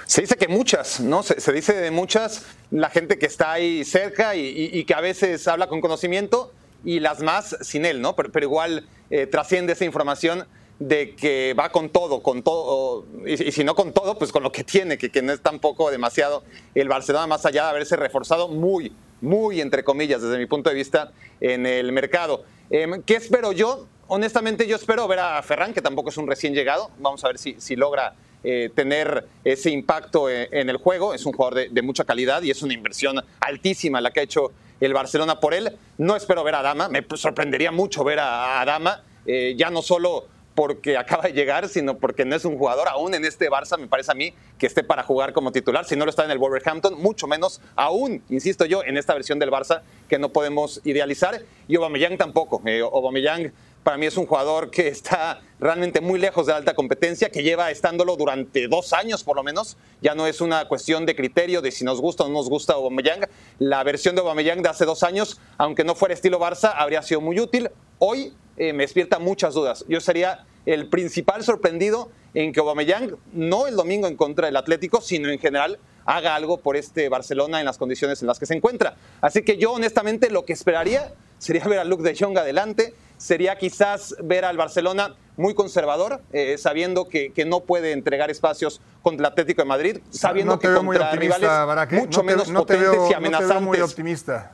Se 0.06 0.22
dice 0.22 0.36
que 0.36 0.48
muchas, 0.48 1.00
¿no? 1.00 1.24
Se, 1.24 1.52
dice 1.52 1.74
de 1.74 1.90
muchas 1.90 2.46
la 2.70 2.92
gente 2.92 3.18
que 3.18 3.26
está 3.26 3.54
ahí 3.54 3.84
cerca 3.84 4.36
y, 4.36 4.84
que 4.86 4.94
a 4.94 5.02
veces 5.02 5.48
habla 5.48 5.66
con 5.66 5.82
conocimiento 5.82 6.54
y 6.86 7.00
las 7.00 7.22
más 7.24 7.58
sin 7.62 7.84
él, 7.84 8.00
¿no? 8.00 8.16
Pero, 8.16 8.44
igual 8.44 8.86
eh, 9.10 9.26
trasciende 9.26 9.74
esa 9.74 9.86
información 9.86 10.46
de 10.80 11.16
que 11.16 11.56
va 11.58 11.70
con 11.72 11.90
todo, 11.90 12.22
con 12.22 12.44
todo, 12.44 13.06
y, 13.26 13.52
si 13.52 13.64
no 13.64 13.76
con 13.76 13.94
todo, 13.94 14.18
pues 14.18 14.32
con 14.32 14.44
lo 14.44 14.52
que 14.52 14.64
tiene, 14.64 14.98
que, 14.98 15.10
que 15.10 15.22
no 15.22 15.34
es 15.34 15.42
tampoco 15.42 15.90
demasiado 15.90 16.44
el 16.76 16.88
Barcelona, 16.88 17.28
más 17.28 17.46
allá 17.46 17.64
de 17.64 17.70
haberse 17.70 17.96
reforzado 17.96 18.48
muy, 18.48 18.94
muy, 19.22 19.62
entre 19.62 19.84
comillas, 19.84 20.22
desde 20.22 20.38
mi 20.38 20.46
punto 20.46 20.70
de 20.70 20.76
vista, 20.76 21.12
en 21.42 21.66
el 21.66 21.92
mercado. 21.92 22.44
Em, 22.70 23.02
¿Qué 23.04 23.16
espero 23.16 23.52
yo? 23.52 23.88
Honestamente, 24.08 24.68
yo 24.68 24.76
espero 24.76 25.08
ver 25.08 25.20
a 25.20 25.42
Ferran, 25.42 25.74
que 25.74 25.82
tampoco 25.82 26.10
es 26.10 26.18
un 26.18 26.28
recién 26.28 26.54
llegado. 26.54 26.92
Vamos 27.00 27.24
a 27.24 27.28
ver 27.28 27.38
si, 27.38 27.56
si 27.60 27.76
logra 27.76 28.16
eh, 28.44 28.70
tener 28.74 29.28
ese 29.44 29.72
impacto 29.72 30.30
eh, 30.30 30.48
en, 30.52 30.70
el 30.70 30.78
juego. 30.78 31.14
Es 31.14 31.26
un 31.26 31.34
jugador 31.34 31.70
de, 31.70 31.82
mucha 31.82 32.06
calidad 32.06 32.42
y 32.44 32.52
es 32.52 32.62
una 32.62 32.74
inversión 32.74 33.24
altísima 33.40 34.00
la 34.00 34.12
que 34.12 34.22
ha 34.22 34.24
hecho 34.24 34.52
el 34.80 34.94
Barcelona 34.94 35.40
por 35.40 35.54
él. 35.54 35.78
No 35.98 36.16
espero 36.16 36.44
ver 36.44 36.56
a 36.56 36.62
Dama, 36.62 36.88
me 36.88 37.06
sorprendería 37.16 37.72
mucho 37.72 38.04
ver 38.04 38.20
a, 38.22 38.64
Dama, 38.66 39.04
eh, 39.26 39.56
ya 39.58 39.70
no 39.70 39.82
solo 39.82 40.28
porque 40.58 40.98
acaba 40.98 41.26
de 41.26 41.34
llegar, 41.34 41.70
sino 41.70 42.00
porque 42.00 42.26
no 42.26 42.36
es 42.36 42.44
un 42.44 42.58
jugador 42.58 42.88
aún 42.88 43.14
en 43.14 43.26
este 43.26 43.48
Barça, 43.48 43.78
me 43.78 43.86
parece 43.86 44.12
a 44.12 44.16
mí, 44.16 44.34
que 44.58 44.66
esté 44.66 44.84
para 44.84 45.04
jugar 45.04 45.32
como 45.32 45.52
titular. 45.52 45.86
Si 45.86 45.96
no 45.96 46.04
lo 46.04 46.10
está 46.10 46.26
en 46.26 46.32
el 46.32 46.40
Wolverhampton, 46.40 47.00
mucho 47.00 47.28
menos 47.28 47.62
aún, 47.76 48.24
insisto 48.30 48.66
yo, 48.66 48.84
en 48.84 48.98
esta 48.98 49.14
versión 49.14 49.38
del 49.38 49.52
Barça 49.52 49.84
que 50.10 50.18
no 50.18 50.30
podemos 50.30 50.82
idealizar. 50.84 51.44
Y 51.68 51.76
Aubameyang 51.76 52.18
tampoco. 52.18 52.64
Eh, 52.66 52.80
Aubameyang 52.80 53.54
para 53.84 53.98
mí 53.98 54.08
es 54.08 54.18
un 54.18 54.26
jugador 54.26 54.72
que 54.72 54.88
está 54.88 55.42
realmente 55.60 56.02
muy 56.02 56.20
lejos 56.20 56.48
de 56.48 56.54
alta 56.54 56.74
competencia, 56.74 57.30
que 57.30 57.44
lleva 57.44 57.70
estándolo 57.70 58.16
durante 58.16 58.68
dos 58.68 58.94
años 58.94 59.24
por 59.24 59.36
lo 59.36 59.44
menos. 59.44 59.78
Ya 60.02 60.16
no 60.16 60.26
es 60.26 60.42
una 60.42 60.68
cuestión 60.68 61.06
de 61.06 61.16
criterio 61.16 61.62
de 61.62 61.70
si 61.70 61.86
nos 61.86 62.02
gusta 62.02 62.24
o 62.24 62.30
no 62.30 62.34
nos 62.34 62.50
gusta 62.50 62.74
Aubameyang. 62.74 63.28
La 63.60 63.84
versión 63.84 64.16
de 64.16 64.22
Aubameyang 64.22 64.64
de 64.64 64.70
hace 64.70 64.86
dos 64.86 65.04
años, 65.04 65.40
aunque 65.60 65.84
no 65.84 65.94
fuera 65.94 66.16
estilo 66.16 66.40
Barça, 66.40 66.74
habría 66.76 67.04
sido 67.04 67.22
muy 67.22 67.40
útil. 67.40 67.70
Hoy 68.00 68.34
eh, 68.58 68.74
me 68.74 68.84
despierta 68.84 69.20
muchas 69.20 69.54
dudas. 69.54 69.86
Yo 69.88 70.02
sería 70.02 70.46
el 70.66 70.88
principal 70.88 71.44
sorprendido 71.44 72.12
en 72.34 72.52
que 72.52 72.60
Aubameyang, 72.60 73.16
no 73.34 73.68
el 73.68 73.76
domingo 73.76 74.08
en 74.08 74.16
contra 74.16 74.48
del 74.48 74.58
Atlético, 74.58 75.02
sino 75.02 75.30
en 75.30 75.40
general, 75.40 75.80
haga 76.06 76.36
algo 76.36 76.58
por 76.58 76.76
este 76.76 77.10
Barcelona 77.10 77.60
en 77.60 77.66
las 77.66 77.78
condiciones 77.78 78.22
en 78.22 78.28
las 78.28 78.40
que 78.40 78.46
se 78.46 78.54
encuentra. 78.54 78.96
Así 79.22 79.44
que 79.44 79.58
yo 79.58 79.74
honestamente 79.74 80.30
lo 80.30 80.46
que 80.46 80.54
esperaría 80.54 81.14
sería 81.38 81.66
ver 81.66 81.80
a 81.80 81.84
Luke 81.84 82.04
de 82.04 82.16
Jong 82.18 82.38
adelante, 82.38 82.94
sería 83.18 83.58
quizás 83.58 84.16
ver 84.24 84.46
al 84.46 84.58
Barcelona 84.58 85.16
muy 85.36 85.54
conservador, 85.54 86.22
eh, 86.34 86.58
sabiendo 86.58 87.08
que, 87.08 87.32
que, 87.32 87.46
no 87.46 87.62
puede 87.62 87.92
entregar 87.92 88.32
espacios 88.32 88.82
contra 89.04 89.28
el 89.28 89.32
Atlético 89.32 89.62
de 89.62 89.68
Madrid, 89.68 89.98
sabiendo 90.10 90.54
no 90.54 90.60
que 90.60 90.68
contra 90.74 91.12
rivales 91.12 91.50
mucho 91.92 92.24
no 92.24 92.26
te, 92.26 92.36
menos 92.36 92.50
no 92.50 92.66
te 92.66 92.76
potentes 92.76 92.92
veo, 92.92 93.10
y 93.12 93.14
amenazantes. 93.14 93.50
No 93.50 93.54
te 93.56 93.60
veo 93.60 93.62
muy 93.62 93.80
optimista. 93.82 94.52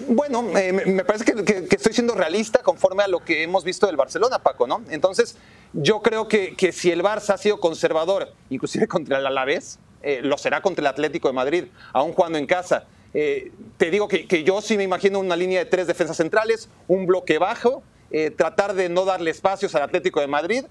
Bueno, 0.07 0.45
eh, 0.57 0.71
me 0.73 1.03
parece 1.03 1.25
que, 1.25 1.67
estoy 1.75 1.93
siendo 1.93 2.15
realista 2.15 2.61
conforme 2.63 3.03
a 3.03 3.07
lo 3.07 3.23
que 3.23 3.43
hemos 3.43 3.63
visto 3.63 3.87
del 3.87 3.97
Barcelona, 3.97 4.39
Paco, 4.39 4.67
¿no? 4.67 4.83
Entonces, 4.89 5.35
yo 5.73 6.01
creo 6.01 6.27
que, 6.27 6.55
si 6.71 6.91
el 6.91 7.03
Barça 7.03 7.33
ha 7.33 7.37
sido 7.37 7.59
conservador, 7.59 8.33
inclusive 8.49 8.87
contra 8.87 9.17
el 9.17 9.25
Alavés, 9.25 9.79
eh, 10.03 10.21
lo 10.23 10.37
será 10.37 10.61
contra 10.61 10.81
el 10.81 10.87
Atlético 10.87 11.27
de 11.27 11.33
Madrid, 11.33 11.65
aún 11.93 12.13
jugando 12.13 12.37
en 12.37 12.45
casa. 12.45 12.85
Eh, 13.13 13.51
te 13.77 13.91
digo 13.91 14.07
que, 14.07 14.43
yo 14.43 14.61
sí 14.61 14.77
me 14.77 14.83
imagino 14.83 15.19
una 15.19 15.35
línea 15.35 15.59
de 15.59 15.65
tres 15.65 15.87
defensas 15.87 16.17
centrales, 16.17 16.69
un 16.87 17.05
bloque 17.05 17.37
bajo, 17.37 17.83
tratar 18.35 18.73
de 18.73 18.89
no 18.89 19.05
darle 19.05 19.31
espacios 19.31 19.73
al 19.73 19.83
Atlético 19.83 20.19
de 20.19 20.27
Madrid, 20.27 20.65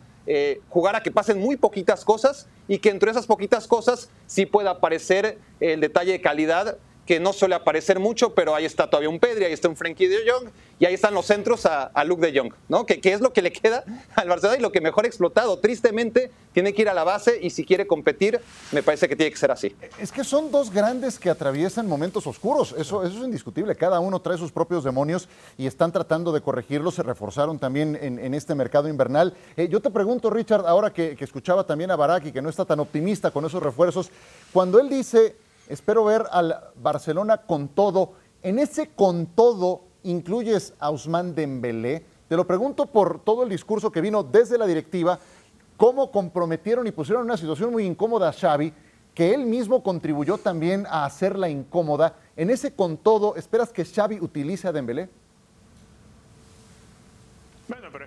jugar 0.68 0.94
a 0.94 1.02
que 1.02 1.10
pasen 1.10 1.40
muy 1.40 1.56
poquitas 1.56 2.04
cosas 2.04 2.48
y 2.68 2.80
que 2.80 2.90
entre 2.90 3.10
esas 3.10 3.26
poquitas 3.26 3.66
cosas 3.66 4.10
sí 4.26 4.44
pueda 4.44 4.72
aparecer 4.72 5.38
el 5.58 5.80
detalle 5.80 6.12
de 6.12 6.20
calidad 6.20 6.76
que 7.10 7.18
no 7.18 7.32
suele 7.32 7.56
aparecer 7.56 7.98
mucho, 7.98 8.34
pero 8.34 8.54
ahí 8.54 8.64
está 8.64 8.88
todavía 8.88 9.08
un 9.08 9.18
Pedri, 9.18 9.44
ahí 9.44 9.52
está 9.52 9.68
un 9.68 9.74
Frenkie 9.74 10.06
de 10.06 10.30
Jong 10.30 10.48
y 10.78 10.84
ahí 10.84 10.94
están 10.94 11.12
los 11.12 11.26
centros 11.26 11.66
a, 11.66 11.86
a 11.86 12.04
Luke 12.04 12.24
de 12.24 12.38
Jong, 12.38 12.52
¿no? 12.68 12.86
Que, 12.86 13.00
que, 13.00 13.12
es 13.12 13.20
lo 13.20 13.32
que 13.32 13.42
le 13.42 13.50
queda 13.50 13.82
al 14.14 14.28
Barcelona 14.28 14.60
y 14.60 14.62
lo 14.62 14.70
que 14.70 14.80
mejor 14.80 15.06
explotado. 15.06 15.58
Tristemente, 15.58 16.30
tiene 16.52 16.72
que 16.72 16.82
ir 16.82 16.88
a 16.88 16.94
la 16.94 17.02
base 17.02 17.40
y 17.42 17.50
si 17.50 17.64
quiere 17.64 17.88
competir, 17.88 18.40
me 18.70 18.84
parece 18.84 19.08
que 19.08 19.16
tiene 19.16 19.32
que 19.32 19.38
ser 19.38 19.50
así. 19.50 19.74
Es 19.98 20.12
que 20.12 20.22
son 20.22 20.52
dos 20.52 20.72
grandes 20.72 21.18
que 21.18 21.30
atraviesan 21.30 21.88
momentos 21.88 22.28
oscuros, 22.28 22.76
eso, 22.78 23.04
eso 23.04 23.18
es 23.18 23.24
indiscutible. 23.24 23.74
Cada 23.74 23.98
uno 23.98 24.20
trae 24.20 24.38
sus 24.38 24.52
propios 24.52 24.84
demonios 24.84 25.28
y 25.58 25.66
están 25.66 25.90
tratando 25.90 26.30
de 26.30 26.42
corregirlos, 26.42 26.94
se 26.94 27.02
reforzaron 27.02 27.58
también 27.58 27.98
en, 28.00 28.20
en 28.20 28.34
este 28.34 28.54
mercado 28.54 28.88
invernal. 28.88 29.34
Eh, 29.56 29.66
yo 29.68 29.80
te 29.80 29.90
pregunto, 29.90 30.30
Richard, 30.30 30.64
ahora 30.64 30.92
que, 30.92 31.16
que 31.16 31.24
escuchaba 31.24 31.66
también 31.66 31.90
a 31.90 31.96
Barak 31.96 32.26
y 32.26 32.30
que 32.30 32.40
no 32.40 32.48
está 32.48 32.64
tan 32.64 32.78
optimista 32.78 33.32
con 33.32 33.44
esos 33.44 33.60
refuerzos, 33.60 34.12
cuando 34.52 34.78
él 34.78 34.88
dice 34.88 35.34
espero 35.70 36.04
ver 36.04 36.26
al 36.30 36.54
Barcelona 36.76 37.38
con 37.38 37.68
todo. 37.68 38.12
En 38.42 38.58
ese 38.58 38.88
con 38.88 39.26
todo 39.26 39.84
incluyes 40.02 40.74
a 40.80 40.90
Ousmane 40.90 41.32
Dembélé. 41.32 42.04
Te 42.28 42.36
lo 42.36 42.46
pregunto 42.46 42.86
por 42.86 43.22
todo 43.24 43.44
el 43.44 43.48
discurso 43.48 43.90
que 43.90 44.00
vino 44.00 44.22
desde 44.22 44.58
la 44.58 44.66
directiva, 44.66 45.18
cómo 45.76 46.10
comprometieron 46.10 46.86
y 46.86 46.92
pusieron 46.92 47.22
en 47.22 47.26
una 47.26 47.36
situación 47.36 47.72
muy 47.72 47.84
incómoda 47.84 48.28
a 48.28 48.32
Xavi, 48.32 48.72
que 49.14 49.32
él 49.32 49.46
mismo 49.46 49.82
contribuyó 49.82 50.38
también 50.38 50.86
a 50.88 51.04
hacerla 51.04 51.48
incómoda. 51.48 52.16
En 52.36 52.50
ese 52.50 52.74
con 52.74 52.96
todo, 52.96 53.36
¿esperas 53.36 53.72
que 53.72 53.84
Xavi 53.84 54.20
utilice 54.20 54.68
a 54.68 54.72
Dembélé? 54.72 55.08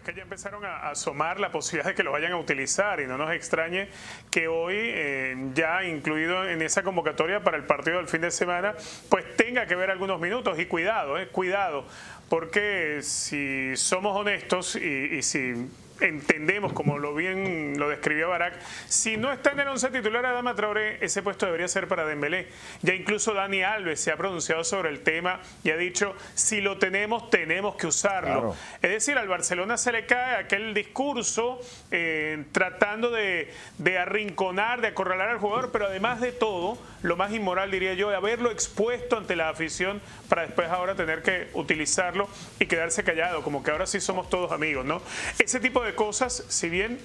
Que 0.05 0.13
ya 0.13 0.23
empezaron 0.23 0.65
a 0.65 0.89
asomar 0.89 1.39
la 1.39 1.49
posibilidad 1.49 1.89
de 1.89 1.95
que 1.95 2.03
lo 2.03 2.11
vayan 2.11 2.33
a 2.33 2.37
utilizar 2.37 2.99
y 2.99 3.07
no 3.07 3.17
nos 3.17 3.31
extrañe 3.31 3.87
que 4.29 4.49
hoy, 4.49 4.75
eh, 4.77 5.35
ya 5.53 5.85
incluido 5.85 6.47
en 6.47 6.61
esa 6.61 6.83
convocatoria 6.83 7.41
para 7.41 7.55
el 7.55 7.63
partido 7.63 7.97
del 7.97 8.09
fin 8.09 8.19
de 8.19 8.31
semana, 8.31 8.75
pues 9.07 9.37
tenga 9.37 9.65
que 9.65 9.75
ver 9.75 9.89
algunos 9.89 10.19
minutos 10.19 10.59
y 10.59 10.65
cuidado, 10.65 11.17
eh, 11.17 11.29
cuidado, 11.29 11.85
porque 12.27 12.99
si 13.01 13.77
somos 13.77 14.17
honestos 14.17 14.75
y, 14.75 15.15
y 15.15 15.21
si 15.21 15.69
entendemos, 16.01 16.73
como 16.73 16.97
lo 16.97 17.13
bien 17.15 17.77
lo 17.77 17.89
describió 17.89 18.29
Barak, 18.29 18.59
si 18.87 19.17
no 19.17 19.31
está 19.31 19.51
en 19.51 19.59
el 19.61 19.67
once 19.67 19.89
titular 19.89 20.25
Adama 20.25 20.55
Traoré, 20.55 20.97
ese 21.03 21.21
puesto 21.21 21.45
debería 21.45 21.67
ser 21.67 21.87
para 21.87 22.05
Dembélé. 22.05 22.47
Ya 22.81 22.93
incluso 22.93 23.33
Dani 23.33 23.63
Alves 23.63 23.99
se 23.99 24.11
ha 24.11 24.17
pronunciado 24.17 24.63
sobre 24.63 24.89
el 24.89 25.01
tema 25.01 25.39
y 25.63 25.71
ha 25.71 25.77
dicho, 25.77 26.15
si 26.33 26.61
lo 26.61 26.77
tenemos, 26.77 27.29
tenemos 27.29 27.75
que 27.75 27.87
usarlo. 27.87 28.23
Claro. 28.23 28.55
Es 28.81 28.89
decir, 28.89 29.17
al 29.17 29.27
Barcelona 29.27 29.77
se 29.77 29.91
le 29.91 30.05
cae 30.05 30.35
aquel 30.35 30.73
discurso 30.73 31.59
eh, 31.91 32.43
tratando 32.51 33.11
de, 33.11 33.51
de 33.77 33.97
arrinconar, 33.97 34.81
de 34.81 34.87
acorralar 34.87 35.29
al 35.29 35.39
jugador, 35.39 35.71
pero 35.71 35.87
además 35.87 36.21
de 36.21 36.31
todo, 36.31 36.77
lo 37.01 37.15
más 37.15 37.31
inmoral, 37.31 37.71
diría 37.71 37.93
yo, 37.93 38.09
de 38.09 38.15
haberlo 38.15 38.51
expuesto 38.51 39.17
ante 39.17 39.35
la 39.35 39.49
afición 39.49 40.01
para 40.29 40.43
después 40.43 40.69
ahora 40.69 40.95
tener 40.95 41.21
que 41.21 41.49
utilizarlo 41.53 42.27
y 42.59 42.65
quedarse 42.65 43.03
callado, 43.03 43.43
como 43.43 43.63
que 43.63 43.71
ahora 43.71 43.85
sí 43.85 43.99
somos 43.99 44.29
todos 44.29 44.51
amigos, 44.51 44.85
¿no? 44.85 45.01
Ese 45.39 45.59
tipo 45.59 45.83
de 45.83 45.92
cosas, 45.95 46.45
si 46.49 46.69
bien 46.69 46.99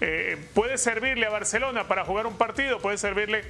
eh, 0.00 0.36
puede 0.54 0.78
servirle 0.78 1.26
a 1.26 1.30
Barcelona 1.30 1.88
para 1.88 2.04
jugar 2.04 2.26
un 2.26 2.36
partido, 2.36 2.80
puede 2.80 2.98
servirle 2.98 3.44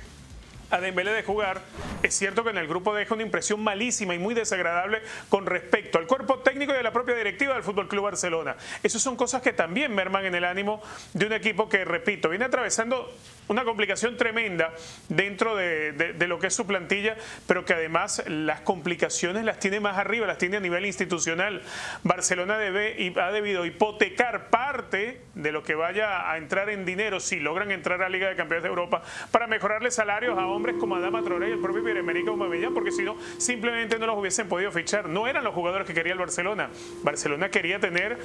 a 0.70 0.80
Dembélé 0.80 1.12
de 1.12 1.22
jugar, 1.22 1.62
es 2.02 2.14
cierto 2.14 2.42
que 2.42 2.50
en 2.50 2.58
el 2.58 2.66
grupo 2.66 2.94
deja 2.94 3.14
una 3.14 3.22
impresión 3.22 3.62
malísima 3.62 4.14
y 4.14 4.18
muy 4.18 4.34
desagradable 4.34 5.02
con 5.28 5.46
respecto 5.46 5.98
al 5.98 6.06
cuerpo 6.06 6.40
técnico 6.40 6.72
y 6.72 6.76
a 6.76 6.82
la 6.82 6.92
propia 6.92 7.14
directiva 7.14 7.54
del 7.54 7.62
Fútbol 7.62 7.88
Club 7.88 8.04
Barcelona. 8.04 8.56
Esas 8.82 9.00
son 9.00 9.16
cosas 9.16 9.42
que 9.42 9.52
también 9.52 9.94
merman 9.94 10.24
en 10.24 10.34
el 10.34 10.44
ánimo 10.44 10.82
de 11.12 11.26
un 11.26 11.32
equipo 11.32 11.68
que, 11.68 11.84
repito, 11.84 12.28
viene 12.28 12.46
atravesando 12.46 13.12
una 13.48 13.64
complicación 13.64 14.16
tremenda 14.16 14.72
dentro 15.08 15.56
de, 15.56 16.14
lo 16.26 16.38
que 16.38 16.46
es 16.46 16.54
su 16.54 16.66
plantilla, 16.66 17.16
pero 17.46 17.64
que 17.64 17.74
además 17.74 18.22
las 18.26 18.60
complicaciones 18.62 19.44
las 19.44 19.58
tiene 19.58 19.80
más 19.80 19.98
arriba, 19.98 20.26
las 20.26 20.38
tiene 20.38 20.56
a 20.56 20.60
nivel 20.60 20.86
institucional. 20.86 21.62
Barcelona 22.02 22.58
debe 22.58 23.00
y 23.00 23.18
ha 23.18 23.30
debido 23.30 23.66
hipotecar 23.66 24.50
parte 24.50 25.20
de 25.34 25.52
lo 25.52 25.62
que 25.62 25.74
vaya 25.74 26.30
a 26.30 26.38
entrar 26.38 26.70
en 26.70 26.84
dinero 26.84 27.20
si 27.20 27.40
logran 27.40 27.70
entrar 27.70 28.00
a 28.00 28.04
la 28.04 28.08
Liga 28.08 28.28
de 28.28 28.36
Campeones 28.36 28.62
de 28.62 28.68
Europa 28.68 29.02
para 29.30 29.46
mejorarle 29.46 29.90
salarios 29.90 30.38
a 30.38 30.46
hombres 30.46 30.76
como 30.78 30.96
Adama 30.96 31.22
Traoré 31.22 31.50
y 31.50 31.52
el 31.52 31.58
propio 31.58 31.82
Pierre-Emerick 31.84 32.28
Aubameyang, 32.28 32.72
porque 32.72 32.92
si 32.92 33.02
no, 33.02 33.16
simplemente 33.38 33.98
no 33.98 34.06
los 34.06 34.18
hubiesen 34.18 34.48
podido 34.48 34.70
fichar. 34.70 35.08
No 35.08 35.26
eran 35.26 35.44
los 35.44 35.54
jugadores 35.54 35.86
que 35.86 35.94
quería 35.94 36.12
el 36.12 36.18
Barcelona. 36.18 36.70
Barcelona 37.02 37.50
quería 37.50 37.78
tener 37.78 38.18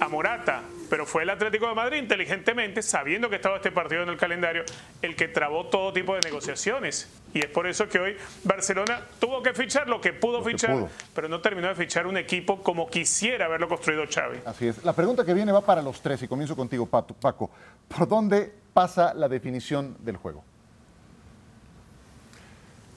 a 0.00 0.08
Morata, 0.08 0.62
pero 0.88 1.06
fue 1.06 1.22
el 1.22 1.30
Atlético 1.30 1.68
de 1.68 1.74
Madrid 1.74 1.98
inteligentemente, 1.98 2.82
sabiendo 2.82 3.28
que 3.28 3.36
estaba 3.36 3.56
este 3.56 3.70
partido 3.70 4.02
en 4.02 4.08
el 4.08 4.16
calendario, 4.16 4.64
el 5.02 5.16
que 5.16 5.28
trabó 5.28 5.66
todo 5.66 5.92
tipo 5.92 6.14
de 6.14 6.20
negociaciones. 6.20 7.08
Y 7.34 7.40
es 7.40 7.46
por 7.46 7.66
eso 7.66 7.88
que 7.88 7.98
hoy 7.98 8.16
Barcelona 8.44 9.00
tuvo 9.18 9.42
que 9.42 9.52
fichar 9.52 9.88
lo 9.88 10.00
que 10.00 10.12
pudo 10.12 10.38
lo 10.38 10.44
fichar, 10.44 10.70
que 10.70 10.76
pudo. 10.76 10.90
pero 11.14 11.28
no 11.28 11.40
terminó 11.40 11.68
de 11.68 11.74
fichar 11.74 12.06
un 12.06 12.16
equipo 12.16 12.62
como 12.62 12.88
quisiera 12.88 13.46
haberlo 13.46 13.68
construido 13.68 14.04
Xavi. 14.08 14.38
Así 14.44 14.68
es. 14.68 14.84
La 14.84 14.92
pregunta 14.92 15.24
que 15.24 15.34
viene 15.34 15.52
va 15.52 15.60
para 15.60 15.82
los 15.82 16.00
tres 16.00 16.22
y 16.22 16.28
comienzo 16.28 16.56
contigo, 16.56 16.86
Paco. 16.86 17.50
¿Por 17.88 18.08
dónde 18.08 18.52
pasa 18.72 19.14
la 19.14 19.28
definición 19.28 19.96
del 20.00 20.16
juego? 20.16 20.44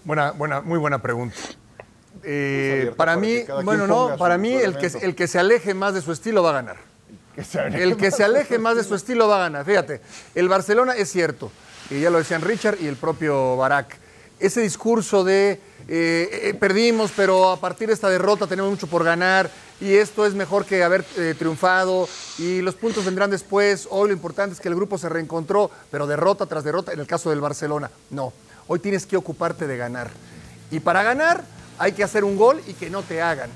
Buena, 0.03 0.31
buena, 0.31 0.61
muy 0.61 0.79
buena 0.79 1.01
pregunta. 1.01 1.35
Eh, 2.23 2.93
para 2.97 3.15
mí, 3.15 3.43
bueno, 3.63 3.87
no, 3.87 4.17
para 4.17 4.37
mí 4.37 4.53
el 4.53 4.77
que, 4.77 4.87
el 5.01 5.15
que 5.15 5.27
se 5.27 5.39
aleje 5.39 5.73
más 5.73 5.93
de 5.93 6.01
su 6.01 6.11
estilo 6.11 6.43
va 6.43 6.49
a 6.49 6.53
ganar. 6.53 6.88
Que 7.39 7.45
se 7.45 7.83
el 7.83 7.95
que 7.95 8.11
se 8.11 8.25
aleje 8.25 8.57
más 8.59 8.75
de 8.75 8.83
su 8.83 8.95
estilo 8.95 9.29
va 9.29 9.37
a 9.37 9.39
ganar. 9.43 9.65
Fíjate, 9.65 10.01
el 10.35 10.49
Barcelona 10.49 10.93
es 10.97 11.09
cierto, 11.09 11.51
y 11.89 12.01
ya 12.01 12.09
lo 12.09 12.17
decían 12.17 12.41
Richard 12.41 12.77
y 12.81 12.87
el 12.87 12.97
propio 12.97 13.55
Barak. 13.55 13.97
Ese 14.41 14.59
discurso 14.59 15.23
de 15.23 15.59
eh, 15.87 16.49
eh, 16.49 16.53
perdimos, 16.53 17.11
pero 17.15 17.49
a 17.49 17.57
partir 17.57 17.87
de 17.87 17.93
esta 17.93 18.09
derrota 18.09 18.45
tenemos 18.45 18.69
mucho 18.69 18.87
por 18.87 19.05
ganar 19.05 19.49
y 19.79 19.93
esto 19.93 20.25
es 20.25 20.33
mejor 20.33 20.65
que 20.65 20.83
haber 20.83 21.05
eh, 21.17 21.33
triunfado 21.37 22.09
y 22.37 22.61
los 22.61 22.75
puntos 22.75 23.05
vendrán 23.05 23.31
después. 23.31 23.87
Hoy 23.89 24.09
lo 24.09 24.13
importante 24.13 24.53
es 24.53 24.59
que 24.59 24.67
el 24.67 24.75
grupo 24.75 24.97
se 24.97 25.07
reencontró, 25.07 25.71
pero 25.91 26.07
derrota 26.07 26.45
tras 26.45 26.65
derrota 26.65 26.91
en 26.91 26.99
el 26.99 27.07
caso 27.07 27.29
del 27.29 27.39
Barcelona. 27.39 27.89
No, 28.09 28.33
hoy 28.67 28.79
tienes 28.79 29.05
que 29.05 29.15
ocuparte 29.15 29.65
de 29.65 29.77
ganar. 29.77 30.09
Y 30.71 30.81
para 30.81 31.03
ganar 31.03 31.45
hay 31.77 31.93
que 31.93 32.03
hacer 32.03 32.25
un 32.25 32.35
gol 32.35 32.61
y 32.67 32.73
que 32.73 32.89
no 32.89 33.01
te 33.01 33.21
hagan. 33.21 33.49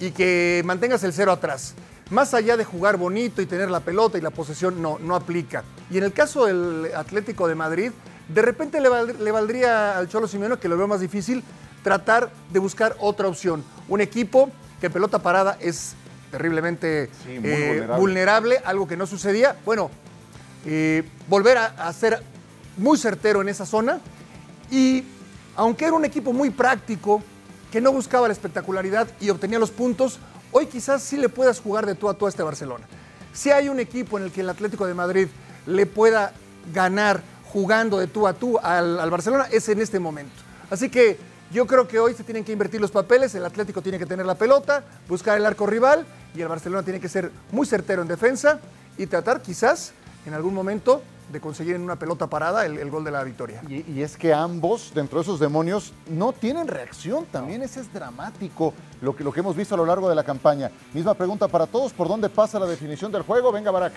Y 0.00 0.10
que 0.10 0.62
mantengas 0.64 1.04
el 1.04 1.12
cero 1.12 1.30
atrás. 1.30 1.74
Más 2.10 2.34
allá 2.34 2.56
de 2.56 2.64
jugar 2.64 2.96
bonito 2.96 3.40
y 3.40 3.46
tener 3.46 3.70
la 3.70 3.80
pelota 3.80 4.18
y 4.18 4.20
la 4.20 4.30
posesión, 4.30 4.82
no, 4.82 4.98
no 4.98 5.14
aplica. 5.14 5.62
Y 5.90 5.98
en 5.98 6.04
el 6.04 6.12
caso 6.12 6.46
del 6.46 6.90
Atlético 6.94 7.46
de 7.46 7.54
Madrid, 7.54 7.92
de 8.28 8.42
repente 8.42 8.80
le, 8.80 8.88
val, 8.88 9.16
le 9.22 9.30
valdría 9.30 9.96
al 9.96 10.08
Cholo 10.08 10.26
Simeone, 10.26 10.58
que 10.58 10.68
lo 10.68 10.76
veo 10.76 10.88
más 10.88 11.00
difícil, 11.00 11.42
tratar 11.84 12.30
de 12.52 12.58
buscar 12.58 12.96
otra 12.98 13.28
opción. 13.28 13.64
Un 13.88 14.00
equipo 14.00 14.50
que 14.80 14.90
pelota 14.90 15.20
parada 15.20 15.56
es 15.60 15.94
terriblemente 16.32 17.10
Sí, 17.24 17.32
eh, 17.34 17.38
vulnerable. 17.38 17.96
vulnerable, 18.00 18.62
algo 18.64 18.88
que 18.88 18.96
no 18.96 19.06
sucedía. 19.06 19.56
Bueno, 19.64 19.90
eh, 20.66 21.04
volver 21.28 21.58
a, 21.58 21.66
a 21.66 21.92
ser 21.92 22.22
muy 22.76 22.98
certero 22.98 23.40
en 23.40 23.48
esa 23.48 23.66
zona 23.66 24.00
y 24.70 25.04
aunque 25.56 25.84
era 25.84 25.94
un 25.94 26.04
equipo 26.04 26.32
muy 26.32 26.50
práctico, 26.50 27.22
que 27.70 27.80
no 27.80 27.92
buscaba 27.92 28.26
la 28.26 28.32
espectacularidad 28.32 29.06
y 29.20 29.30
obtenía 29.30 29.58
los 29.58 29.70
puntos, 29.70 30.18
hoy 30.52 30.66
quizás 30.66 31.02
sí 31.02 31.16
le 31.16 31.28
puedas 31.28 31.60
jugar 31.60 31.86
de 31.86 31.94
tú 31.94 32.08
a 32.08 32.14
tú 32.14 32.26
a 32.26 32.28
este 32.28 32.42
Barcelona. 32.42 32.86
Si 33.32 33.50
hay 33.50 33.68
un 33.68 33.80
equipo 33.80 34.18
en 34.18 34.24
el 34.24 34.32
que 34.32 34.40
el 34.40 34.50
Atlético 34.50 34.86
de 34.86 34.94
Madrid 34.94 35.28
le 35.66 35.86
pueda 35.86 36.32
ganar 36.72 37.22
jugando 37.52 37.98
de 37.98 38.06
tú 38.06 38.26
a 38.26 38.32
tú 38.32 38.58
al, 38.58 38.98
al 39.00 39.10
Barcelona, 39.10 39.46
es 39.50 39.68
en 39.68 39.80
este 39.80 39.98
momento. 39.98 40.34
Así 40.70 40.88
que 40.88 41.18
yo 41.52 41.66
creo 41.66 41.88
que 41.88 41.98
hoy 41.98 42.14
se 42.14 42.22
tienen 42.22 42.44
que 42.44 42.52
invertir 42.52 42.80
los 42.80 42.92
papeles, 42.92 43.34
el 43.34 43.44
Atlético 43.44 43.82
tiene 43.82 43.98
que 43.98 44.06
tener 44.06 44.24
la 44.24 44.36
pelota, 44.36 44.84
buscar 45.08 45.36
el 45.36 45.46
arco 45.46 45.66
rival 45.66 46.06
y 46.34 46.40
el 46.40 46.48
Barcelona 46.48 46.84
tiene 46.84 47.00
que 47.00 47.08
ser 47.08 47.30
muy 47.50 47.66
certero 47.66 48.02
en 48.02 48.08
defensa 48.08 48.60
y 48.96 49.06
tratar 49.06 49.42
quizás 49.42 49.92
en 50.26 50.34
algún 50.34 50.54
momento 50.54 51.02
de 51.32 51.40
conseguir 51.40 51.76
en 51.76 51.82
una 51.82 51.96
pelota 51.96 52.26
parada 52.26 52.66
el, 52.66 52.76
el 52.78 52.90
gol 52.90 53.04
de 53.04 53.12
la 53.12 53.22
victoria. 53.22 53.62
Y, 53.68 53.88
y 53.92 54.02
es 54.02 54.16
que 54.16 54.34
ambos, 54.34 54.90
dentro 54.94 55.18
de 55.20 55.22
esos 55.22 55.38
demonios, 55.38 55.92
no 56.08 56.32
tienen 56.32 56.66
reacción. 56.66 57.24
También 57.26 57.62
ese 57.62 57.80
es 57.80 57.92
dramático 57.92 58.74
lo 59.00 59.14
que, 59.14 59.22
lo 59.22 59.32
que 59.32 59.38
hemos 59.40 59.54
visto 59.54 59.74
a 59.76 59.78
lo 59.78 59.86
largo 59.86 60.08
de 60.08 60.14
la 60.16 60.24
campaña. 60.24 60.70
Misma 60.92 61.14
pregunta 61.14 61.46
para 61.46 61.66
todos, 61.66 61.92
¿por 61.92 62.08
dónde 62.08 62.28
pasa 62.28 62.58
la 62.58 62.66
definición 62.66 63.12
del 63.12 63.22
juego? 63.22 63.52
Venga, 63.52 63.70
Barak. 63.70 63.92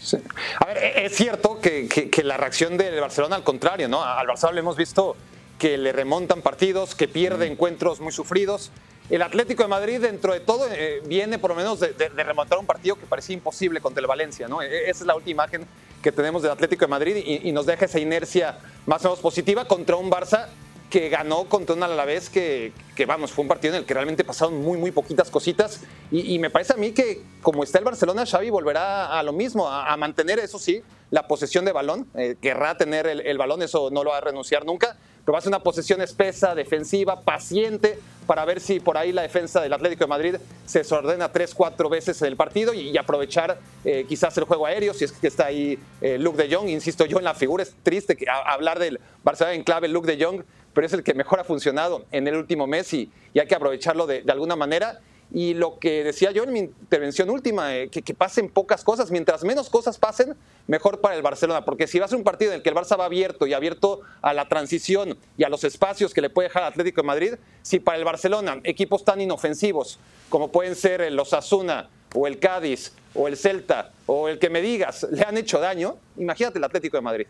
Sí. 0.00 0.18
A 0.60 0.66
ver, 0.66 0.76
e- 0.78 1.06
es 1.06 1.14
cierto 1.16 1.60
que, 1.60 1.88
que- 1.88 2.10
que 2.10 2.22
la 2.24 2.36
reacción 2.36 2.76
del 2.76 3.00
Barcelona, 3.00 3.36
al 3.36 3.44
contrario, 3.44 3.88
¿no? 3.88 4.02
Al 4.04 4.26
Barcelona 4.26 4.54
le 4.56 4.60
hemos 4.60 4.76
visto 4.76 5.16
que 5.58 5.78
le 5.78 5.92
remontan 5.92 6.42
partidos, 6.42 6.94
que 6.94 7.08
pierde 7.08 7.46
encuentros 7.46 8.00
muy 8.00 8.12
sufridos. 8.12 8.70
El 9.10 9.20
Atlético 9.20 9.62
de 9.62 9.68
Madrid, 9.68 10.00
dentro 10.00 10.32
de 10.32 10.40
todo, 10.40 10.66
eh, 10.72 11.02
viene 11.06 11.38
por 11.38 11.50
lo 11.50 11.56
menos 11.56 11.78
de, 11.80 11.92
de- 11.92 12.08
remontar 12.08 12.58
un 12.58 12.64
partido 12.64 12.96
que 12.96 13.04
parecía 13.04 13.34
imposible 13.34 13.80
contra 13.80 14.00
el 14.00 14.06
Valencia, 14.06 14.48
¿no? 14.48 14.62
E- 14.62 14.88
Esa 14.88 15.02
es 15.02 15.06
la 15.06 15.14
última 15.14 15.44
imagen 15.44 15.66
que 16.02 16.10
tenemos 16.10 16.42
del 16.42 16.52
Atlético 16.52 16.86
de 16.86 16.88
Madrid 16.90 17.16
y, 17.16 17.52
nos 17.52 17.66
deja 17.66 17.84
esa 17.84 17.98
inercia 17.98 18.58
más 18.86 19.02
o 19.04 19.08
menos 19.08 19.20
positiva 19.20 19.66
contra 19.66 19.96
un 19.96 20.10
Barça 20.10 20.48
que 20.90 21.08
ganó 21.08 21.44
contra 21.44 21.74
un 21.74 21.82
Alavés 21.82 22.30
que, 22.30 22.72
que, 22.94 23.04
vamos, 23.04 23.32
fue 23.32 23.42
un 23.42 23.48
partido 23.48 23.74
en 23.74 23.80
el 23.80 23.86
que 23.86 23.94
realmente 23.94 24.22
pasaron 24.22 24.60
muy, 24.62 24.78
muy 24.78 24.90
poquitas 24.90 25.30
cositas. 25.30 25.80
Y, 26.10 26.38
me 26.38 26.50
parece 26.50 26.74
a 26.74 26.76
mí 26.76 26.92
que, 26.92 27.22
como 27.42 27.64
está 27.64 27.78
el 27.78 27.84
Barcelona, 27.84 28.24
Xavi 28.26 28.50
volverá 28.50 29.18
a 29.18 29.22
lo 29.22 29.32
mismo, 29.32 29.68
a, 29.68 29.96
mantener, 29.96 30.38
eso 30.38 30.58
sí, 30.58 30.82
la 31.10 31.26
posesión 31.26 31.64
de 31.64 31.72
balón. 31.72 32.06
Eh, 32.14 32.36
querrá 32.40 32.76
tener 32.76 33.06
el 33.06 33.38
balón, 33.38 33.62
eso 33.62 33.90
no 33.90 34.04
lo 34.04 34.10
va 34.10 34.18
a 34.18 34.20
renunciar 34.20 34.64
nunca. 34.64 34.96
Pero 35.24 35.32
va 35.32 35.38
a 35.38 35.42
ser 35.42 35.48
una 35.48 35.62
posesión 35.62 36.02
espesa, 36.02 36.54
defensiva, 36.54 37.20
paciente, 37.22 37.98
para 38.26 38.44
ver 38.44 38.60
si 38.60 38.80
por 38.80 38.96
ahí 38.96 39.12
la 39.12 39.22
defensa 39.22 39.60
del 39.60 39.72
Atlético 39.72 40.04
de 40.04 40.08
Madrid 40.08 40.34
se 40.66 40.80
desordena 40.80 41.30
tres, 41.30 41.54
cuatro 41.54 41.88
veces 41.88 42.20
en 42.22 42.28
el 42.28 42.36
partido 42.36 42.74
y, 42.74 42.90
y 42.90 42.98
aprovechar 42.98 43.58
eh, 43.84 44.04
quizás 44.08 44.36
el 44.38 44.44
juego 44.44 44.66
aéreo, 44.66 44.94
si 44.94 45.04
es 45.04 45.12
que 45.12 45.26
está 45.26 45.46
ahí 45.46 45.78
eh, 46.00 46.18
Luke 46.18 46.42
de 46.42 46.54
Jong. 46.54 46.68
Insisto 46.68 47.06
yo 47.06 47.18
en 47.18 47.24
la 47.24 47.34
figura, 47.34 47.62
es 47.62 47.74
triste 47.82 48.16
que, 48.16 48.26
hablar 48.28 48.78
del 48.78 49.00
Barcelona 49.22 49.54
en 49.54 49.62
clave 49.62 49.88
Luke 49.88 50.14
de 50.14 50.22
Jong, 50.22 50.42
pero 50.72 50.86
es 50.86 50.92
el 50.92 51.02
que 51.02 51.14
mejor 51.14 51.40
ha 51.40 51.44
funcionado 51.44 52.04
en 52.10 52.26
el 52.26 52.36
último 52.36 52.66
mes 52.66 52.92
y, 52.92 53.10
hay 53.38 53.46
que 53.46 53.54
aprovecharlo 53.54 54.06
de 54.06 54.24
alguna 54.28 54.56
manera. 54.56 55.00
Y 55.32 55.54
lo 55.54 55.78
que 55.78 56.04
decía 56.04 56.30
yo 56.30 56.44
en 56.44 56.52
mi 56.52 56.60
intervención 56.60 57.30
última, 57.30 57.74
eh, 57.74 57.88
que, 57.88 58.02
que 58.02 58.14
pasen 58.14 58.48
pocas 58.48 58.84
cosas, 58.84 59.10
mientras 59.10 59.42
menos 59.42 59.68
cosas 59.68 59.98
pasen, 59.98 60.36
mejor 60.66 61.00
para 61.00 61.16
el 61.16 61.22
Barcelona, 61.22 61.64
porque 61.64 61.86
si 61.86 61.98
va 61.98 62.06
a 62.06 62.08
ser 62.08 62.18
un 62.18 62.24
partido 62.24 62.52
en 62.52 62.56
el 62.56 62.62
que 62.62 62.70
el 62.70 62.74
Barça 62.74 62.98
va 62.98 63.04
abierto 63.04 63.46
y 63.46 63.52
abierto 63.52 64.00
a 64.22 64.32
la 64.32 64.48
transición 64.48 65.16
y 65.36 65.44
a 65.44 65.48
los 65.48 65.64
espacios 65.64 66.14
que 66.14 66.20
le 66.20 66.30
puede 66.30 66.48
dejar 66.48 66.62
al 66.62 66.70
Atlético 66.70 67.02
de 67.02 67.06
Madrid, 67.06 67.34
si 67.62 67.80
para 67.80 67.98
el 67.98 68.04
Barcelona 68.04 68.60
equipos 68.64 69.04
tan 69.04 69.20
inofensivos 69.20 69.98
como 70.28 70.48
pueden 70.48 70.74
ser 70.74 71.00
el 71.00 71.18
Osasuna 71.18 71.88
o 72.14 72.26
el 72.26 72.38
Cádiz 72.38 72.92
o 73.14 73.28
el 73.28 73.36
Celta 73.36 73.92
o 74.06 74.28
el 74.28 74.38
que 74.38 74.50
me 74.50 74.60
digas 74.60 75.06
le 75.10 75.22
han 75.22 75.36
hecho 75.36 75.60
daño, 75.60 75.96
imagínate 76.16 76.58
el 76.58 76.64
Atlético 76.64 76.96
de 76.96 77.02
Madrid. 77.02 77.26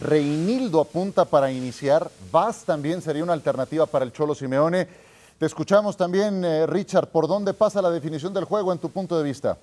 Reinildo 0.00 0.80
apunta 0.80 1.24
para 1.24 1.50
iniciar. 1.50 2.10
Vaz 2.30 2.64
también 2.64 3.02
sería 3.02 3.24
una 3.24 3.32
alternativa 3.32 3.86
para 3.86 4.04
el 4.04 4.12
Cholo 4.12 4.34
Simeone. 4.34 4.86
Te 5.40 5.46
escuchamos 5.46 5.96
también, 5.96 6.44
eh, 6.44 6.66
Richard. 6.66 7.08
¿Por 7.08 7.26
dónde 7.26 7.54
pasa 7.54 7.80
la 7.80 7.90
definición 7.90 8.34
del 8.34 8.44
juego 8.44 8.74
en 8.74 8.78
tu 8.78 8.90
punto 8.90 9.16
de 9.16 9.24
vista? 9.24 9.56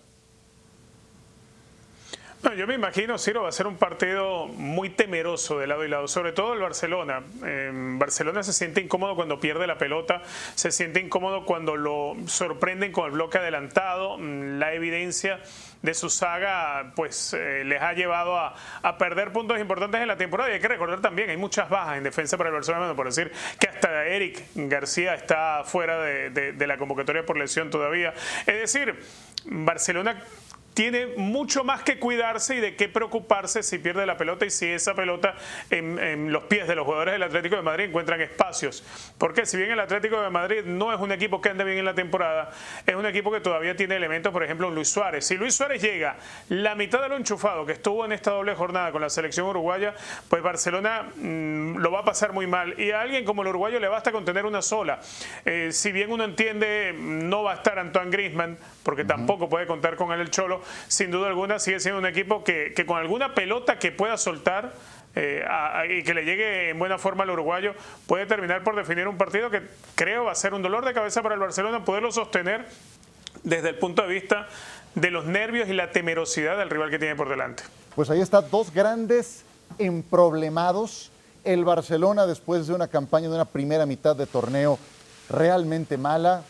No, 2.41 2.51
yo 2.55 2.65
me 2.65 2.73
imagino, 2.73 3.15
Ciro, 3.19 3.43
va 3.43 3.49
a 3.49 3.51
ser 3.51 3.67
un 3.67 3.77
partido 3.77 4.47
muy 4.47 4.89
temeroso 4.89 5.59
de 5.59 5.67
lado 5.67 5.85
y 5.85 5.87
lado, 5.87 6.07
sobre 6.07 6.31
todo 6.31 6.53
el 6.53 6.61
Barcelona. 6.61 7.21
Eh, 7.45 7.69
Barcelona 7.99 8.41
se 8.41 8.53
siente 8.53 8.81
incómodo 8.81 9.15
cuando 9.15 9.39
pierde 9.39 9.67
la 9.67 9.77
pelota, 9.77 10.23
se 10.55 10.71
siente 10.71 10.99
incómodo 10.99 11.45
cuando 11.45 11.75
lo 11.75 12.15
sorprenden 12.25 12.91
con 12.91 13.05
el 13.05 13.11
bloque 13.11 13.37
adelantado. 13.37 14.17
Mm, 14.17 14.57
La 14.57 14.73
evidencia 14.73 15.39
de 15.81 15.93
su 15.93 16.09
saga 16.09 16.91
pues 16.95 17.33
eh, 17.33 17.63
les 17.65 17.81
ha 17.81 17.93
llevado 17.93 18.37
a, 18.37 18.55
a 18.81 18.97
perder 18.97 19.31
puntos 19.31 19.59
importantes 19.59 20.01
en 20.01 20.07
la 20.07 20.17
temporada. 20.17 20.49
Y 20.49 20.53
hay 20.53 20.59
que 20.59 20.67
recordar 20.67 21.01
también, 21.01 21.29
hay 21.29 21.37
muchas 21.37 21.69
bajas 21.69 21.97
en 21.97 22.03
defensa 22.03 22.37
para 22.37 22.49
el 22.49 22.55
Barcelona, 22.55 22.93
por 22.95 23.05
decir 23.07 23.31
que 23.59 23.67
hasta 23.67 24.05
Eric 24.05 24.43
García 24.55 25.13
está 25.15 25.63
fuera 25.63 25.99
de, 26.01 26.29
de- 26.29 26.51
de 26.53 26.67
la 26.67 26.77
convocatoria 26.77 27.25
por 27.25 27.37
lesión 27.37 27.69
todavía. 27.69 28.13
Es 28.45 28.55
decir, 28.73 28.99
Barcelona 29.45 30.21
tiene 30.77 31.07
mucho 31.17 31.63
más 31.63 31.81
que 31.81 31.97
cuidarse 31.97 32.57
y 32.57 32.59
de 32.59 32.75
qué 32.75 32.87
preocuparse 32.87 33.63
si 33.63 33.79
pierde 33.79 34.05
la 34.05 34.15
pelota 34.15 34.45
y 34.45 34.51
si 34.51 34.67
esa 34.67 34.93
pelota 34.93 35.33
en, 35.71 36.31
los 36.31 36.43
pies 36.43 36.67
de 36.67 36.75
los 36.75 36.85
jugadores 36.85 37.13
del 37.13 37.23
Atlético 37.23 37.55
de 37.55 37.63
Madrid 37.63 37.85
encuentran 37.85 38.21
espacios. 38.21 38.83
Porque 39.17 39.47
si 39.47 39.57
bien 39.57 39.71
el 39.71 39.79
Atlético 39.79 40.21
de 40.21 40.29
Madrid 40.29 40.65
no 40.65 40.93
es 40.93 40.99
un 40.99 41.11
equipo 41.11 41.41
que 41.41 41.49
anda 41.49 41.63
bien 41.63 41.79
en 41.79 41.85
la 41.85 41.95
temporada, 41.95 42.51
es 42.85 42.93
un 42.93 43.07
equipo 43.07 43.31
que 43.31 43.39
todavía 43.39 43.75
tiene 43.75 43.95
elementos, 43.95 44.31
por 44.31 44.43
ejemplo, 44.43 44.69
Luis 44.69 44.87
Suárez. 44.89 45.25
Si 45.25 45.35
Luis 45.35 45.55
Suárez 45.55 45.81
llega 45.81 46.17
la 46.49 46.75
mitad 46.75 47.01
de 47.01 47.09
lo 47.09 47.17
enchufado 47.17 47.65
que 47.65 47.71
estuvo 47.71 48.05
en 48.05 48.11
esta 48.11 48.29
doble 48.29 48.53
jornada 48.53 48.91
con 48.91 49.01
la 49.01 49.09
selección 49.09 49.47
uruguaya, 49.47 49.95
pues 50.29 50.43
Barcelona 50.43 51.09
mm, 51.15 51.77
lo 51.77 51.89
va 51.89 52.01
a 52.01 52.05
pasar 52.05 52.33
muy 52.33 52.45
mal. 52.45 52.79
Y 52.79 52.91
a 52.91 53.01
alguien 53.01 53.25
como 53.25 53.41
el 53.41 53.47
uruguayo 53.47 53.79
le 53.79 53.87
basta 53.87 54.11
con 54.11 54.25
tener 54.25 54.45
una 54.45 54.61
sola. 54.61 54.99
Eh, 55.43 55.69
si 55.71 55.91
bien 55.91 56.11
uno 56.11 56.23
entiende, 56.23 56.93
no 56.95 57.41
va 57.41 57.53
a 57.53 57.55
estar 57.55 57.79
Antoine 57.79 58.11
Griezmann, 58.11 58.59
porque 58.87 59.03
tampoco 59.03 59.49
puede 59.49 59.67
contar 59.67 59.97
con 59.97 60.13
él 60.13 60.21
el 60.21 60.29
Cholo, 60.31 60.61
sin 60.87 61.11
duda 61.11 61.27
alguna 61.27 61.59
sigue 61.59 61.81
siendo 61.81 61.99
un 61.99 62.05
equipo 62.05 62.41
que, 62.41 62.71
que 62.73 62.85
con 62.85 62.97
alguna 62.97 63.35
pelota 63.35 63.77
que 63.79 63.91
pueda 63.91 64.15
soltar 64.15 64.71
eh, 65.13 65.43
a- 65.45 65.79
a- 65.79 65.85
y 65.87 66.03
que 66.03 66.13
le 66.13 66.23
llegue 66.23 66.69
en 66.69 66.79
buena 66.79 66.97
forma 66.97 67.23
al 67.25 67.31
uruguayo, 67.31 67.73
puede 68.05 68.25
terminar 68.27 68.63
por 68.63 68.77
definir 68.77 69.05
un 69.09 69.17
partido 69.17 69.49
que 69.49 69.61
creo 69.95 70.23
va 70.23 70.31
a 70.31 70.35
ser 70.35 70.53
un 70.53 70.61
dolor 70.61 70.85
de 70.85 70.93
cabeza 70.93 71.21
para 71.21 71.35
el 71.35 71.41
Barcelona 71.41 71.83
poderlo 71.83 72.13
sostener 72.13 72.65
desde 73.43 73.67
el 73.67 73.75
punto 73.75 74.03
de 74.03 74.07
vista 74.07 74.47
de 74.95 75.11
los 75.11 75.25
nervios 75.25 75.67
y 75.67 75.73
la 75.73 75.91
temerosidad 75.91 76.57
del 76.57 76.69
rival 76.69 76.89
que 76.89 76.97
tiene 76.97 77.17
por 77.17 77.27
delante. 77.27 77.63
Pues 77.93 78.09
ahí 78.09 78.21
está, 78.21 78.39
dos 78.41 78.73
grandes 78.73 79.43
emproblemados. 79.79 81.11
El 81.43 81.65
Barcelona, 81.65 82.25
después 82.25 82.67
de 82.67 82.73
una 82.73 82.87
campaña 82.87 83.27
de 83.27 83.35
una 83.35 83.45
primera 83.45 83.85
mitad 83.85 84.15
de 84.15 84.27
torneo 84.27 84.79
realmente 85.29 85.97
mala, 85.97 86.43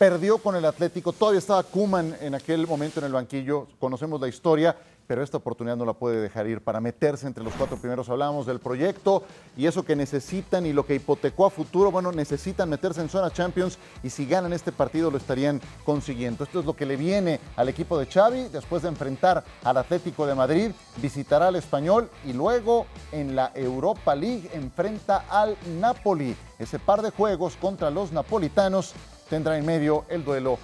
perdió 0.00 0.38
con 0.38 0.56
el 0.56 0.64
Atlético. 0.64 1.12
Todavía 1.12 1.40
estaba 1.40 1.62
Kuman 1.62 2.16
en 2.22 2.34
aquel 2.34 2.66
momento 2.66 3.00
en 3.00 3.04
el 3.04 3.12
banquillo. 3.12 3.66
Conocemos 3.78 4.18
la 4.18 4.28
historia, 4.28 4.74
pero 5.06 5.22
esta 5.22 5.36
oportunidad 5.36 5.76
no 5.76 5.84
la 5.84 5.92
puede 5.92 6.22
dejar 6.22 6.46
ir 6.46 6.62
para 6.62 6.80
meterse 6.80 7.26
entre 7.26 7.44
los 7.44 7.52
cuatro 7.52 7.76
primeros. 7.76 8.08
Hablamos 8.08 8.46
del 8.46 8.60
proyecto 8.60 9.24
y 9.58 9.66
eso 9.66 9.84
que 9.84 9.94
necesitan 9.94 10.64
y 10.64 10.72
lo 10.72 10.86
que 10.86 10.94
hipotecó 10.94 11.44
a 11.44 11.50
futuro. 11.50 11.90
Bueno, 11.90 12.12
necesitan 12.12 12.70
meterse 12.70 13.02
en 13.02 13.10
zona 13.10 13.30
Champions 13.30 13.76
y 14.02 14.08
si 14.08 14.24
ganan 14.24 14.54
este 14.54 14.72
partido 14.72 15.10
lo 15.10 15.18
estarían 15.18 15.60
consiguiendo. 15.84 16.44
Esto 16.44 16.60
es 16.60 16.64
lo 16.64 16.74
que 16.74 16.86
le 16.86 16.96
viene 16.96 17.38
al 17.56 17.68
equipo 17.68 17.98
de 17.98 18.06
Xavi 18.06 18.44
después 18.44 18.80
de 18.80 18.88
enfrentar 18.88 19.44
al 19.64 19.76
Atlético 19.76 20.24
de 20.24 20.34
Madrid. 20.34 20.70
Visitará 21.02 21.48
al 21.48 21.56
Español 21.56 22.08
y 22.24 22.32
luego 22.32 22.86
en 23.12 23.36
la 23.36 23.52
Europa 23.54 24.14
League 24.14 24.48
enfrenta 24.54 25.26
al 25.28 25.58
Napoli. 25.78 26.34
Ese 26.58 26.78
par 26.78 27.02
de 27.02 27.10
juegos 27.10 27.56
contra 27.56 27.90
los 27.90 28.12
napolitanos 28.12 28.94
tendrá 29.30 29.56
en 29.56 29.64
medio 29.64 30.04
el 30.10 30.24
duelo 30.24 30.58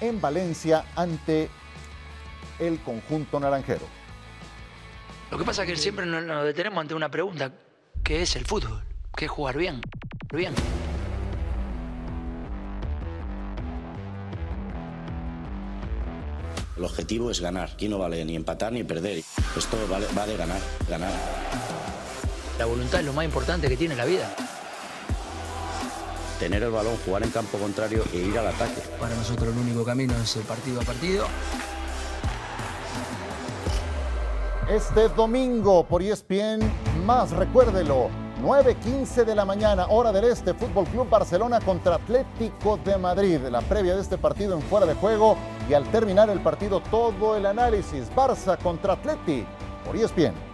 en 0.00 0.20
Valencia 0.20 0.84
ante 0.96 1.48
el 2.58 2.80
conjunto 2.80 3.38
naranjero. 3.38 3.86
Lo 5.30 5.38
que 5.38 5.44
pasa 5.44 5.62
es 5.62 5.68
que 5.68 5.76
siempre 5.76 6.04
nos, 6.04 6.44
detenemos 6.44 6.80
ante 6.80 6.94
una 6.94 7.08
pregunta, 7.08 7.52
¿qué 8.02 8.22
es 8.22 8.34
el 8.34 8.44
fútbol? 8.44 8.82
¿Qué 9.16 9.26
es 9.26 9.30
jugar 9.30 9.56
bien? 9.56 9.80
Bien. 10.32 10.52
El 16.76 16.84
objetivo 16.84 17.30
es 17.30 17.40
ganar. 17.40 17.70
Aquí 17.74 17.88
no 17.88 17.98
vale 17.98 18.24
ni 18.24 18.34
empatar 18.34 18.72
ni 18.72 18.82
perder. 18.82 19.18
Esto 19.18 19.76
vale, 19.88 20.06
va 20.16 20.26
de 20.26 20.36
ganar, 20.36 20.60
ganar. 20.88 21.12
La 22.58 22.64
voluntad 22.64 23.00
es 23.00 23.06
lo 23.06 23.12
más 23.12 23.24
importante 23.24 23.68
que 23.68 23.76
tiene 23.76 23.94
la 23.94 24.06
vida. 24.06 24.34
Tener 26.40 26.62
el 26.62 26.70
balón, 26.70 26.96
jugar 27.04 27.22
en 27.22 27.30
campo 27.30 27.58
contrario 27.58 28.02
e 28.14 28.16
ir 28.16 28.38
al 28.38 28.46
ataque. 28.46 28.80
Para 28.98 29.14
nosotros 29.14 29.54
el 29.54 29.58
único 29.58 29.84
camino 29.84 30.14
es 30.16 30.36
el 30.36 30.42
partido 30.44 30.80
a 30.80 30.84
partido. 30.84 31.26
Este 34.70 35.10
domingo 35.10 35.84
por 35.84 36.00
ESPN, 36.00 36.60
más 37.04 37.30
recuérdelo, 37.32 38.08
9.15 38.42 39.26
de 39.26 39.34
la 39.34 39.44
mañana, 39.44 39.88
hora 39.88 40.12
del 40.12 40.24
este, 40.24 40.54
Fútbol 40.54 40.86
Club 40.86 41.10
Barcelona 41.10 41.60
contra 41.60 41.96
Atlético 41.96 42.78
de 42.86 42.96
Madrid. 42.96 43.38
La 43.50 43.60
previa 43.60 43.94
de 43.94 44.00
este 44.00 44.16
partido 44.16 44.54
en 44.54 44.62
fuera 44.62 44.86
de 44.86 44.94
juego 44.94 45.36
y 45.68 45.74
al 45.74 45.84
terminar 45.90 46.30
el 46.30 46.40
partido 46.40 46.80
todo 46.90 47.36
el 47.36 47.44
análisis. 47.44 48.10
Barça 48.16 48.56
contra 48.56 48.94
Atleti 48.94 49.44
por 49.84 49.94
ESPN. 49.94 50.49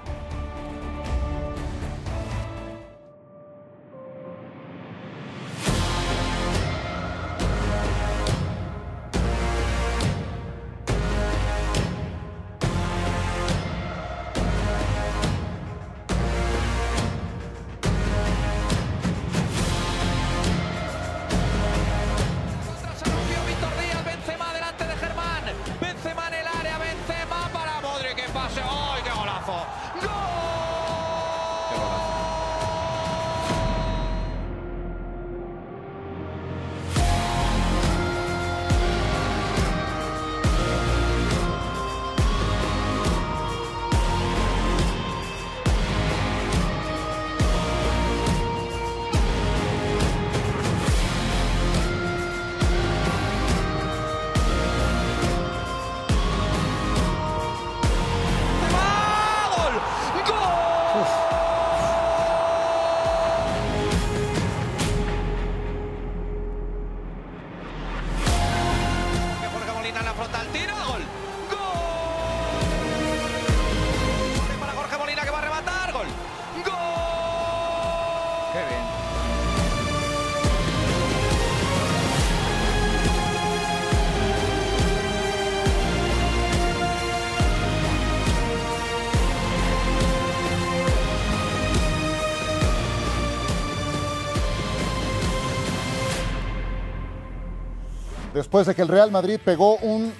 Después 98.37 98.67
de 98.67 98.75
que 98.75 98.83
el 98.83 98.89
Real 98.89 99.11
Madrid 99.11 99.41
pegó 99.43 99.79
un 99.79 100.13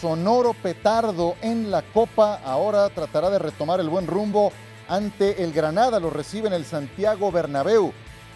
sonoro 0.00 0.54
petardo 0.54 1.34
en 1.42 1.72
la 1.72 1.82
Copa, 1.82 2.40
ahora 2.44 2.88
tratará 2.88 3.30
de 3.30 3.40
retomar 3.40 3.80
el 3.80 3.88
buen 3.88 4.06
rumbo 4.06 4.52
ante 4.88 5.42
el 5.42 5.52
Granada. 5.52 5.98
Lo 5.98 6.08
recibe 6.08 6.46
en 6.46 6.52
el 6.52 6.64
Santiago 6.64 7.32
Bernabéu. 7.32 7.92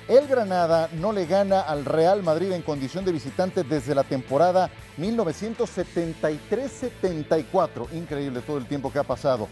El 0.09 0.27
Granada 0.27 0.89
no 0.95 1.13
le 1.13 1.27
gana 1.27 1.61
al 1.61 1.85
Real 1.85 2.25
Madrid 2.25 2.51
en 2.51 2.63
condición 2.63 3.05
de 3.05 3.13
visitante 3.13 3.63
desde 3.63 3.95
la 3.95 4.03
temporada 4.03 4.71
1973-74. 4.99 7.93
Increíble 7.93 8.41
todo 8.41 8.59
el 8.59 8.67
tiempo 8.67 8.93
que 8.93 8.99
ha 8.99 9.05
pasado. 9.05 9.47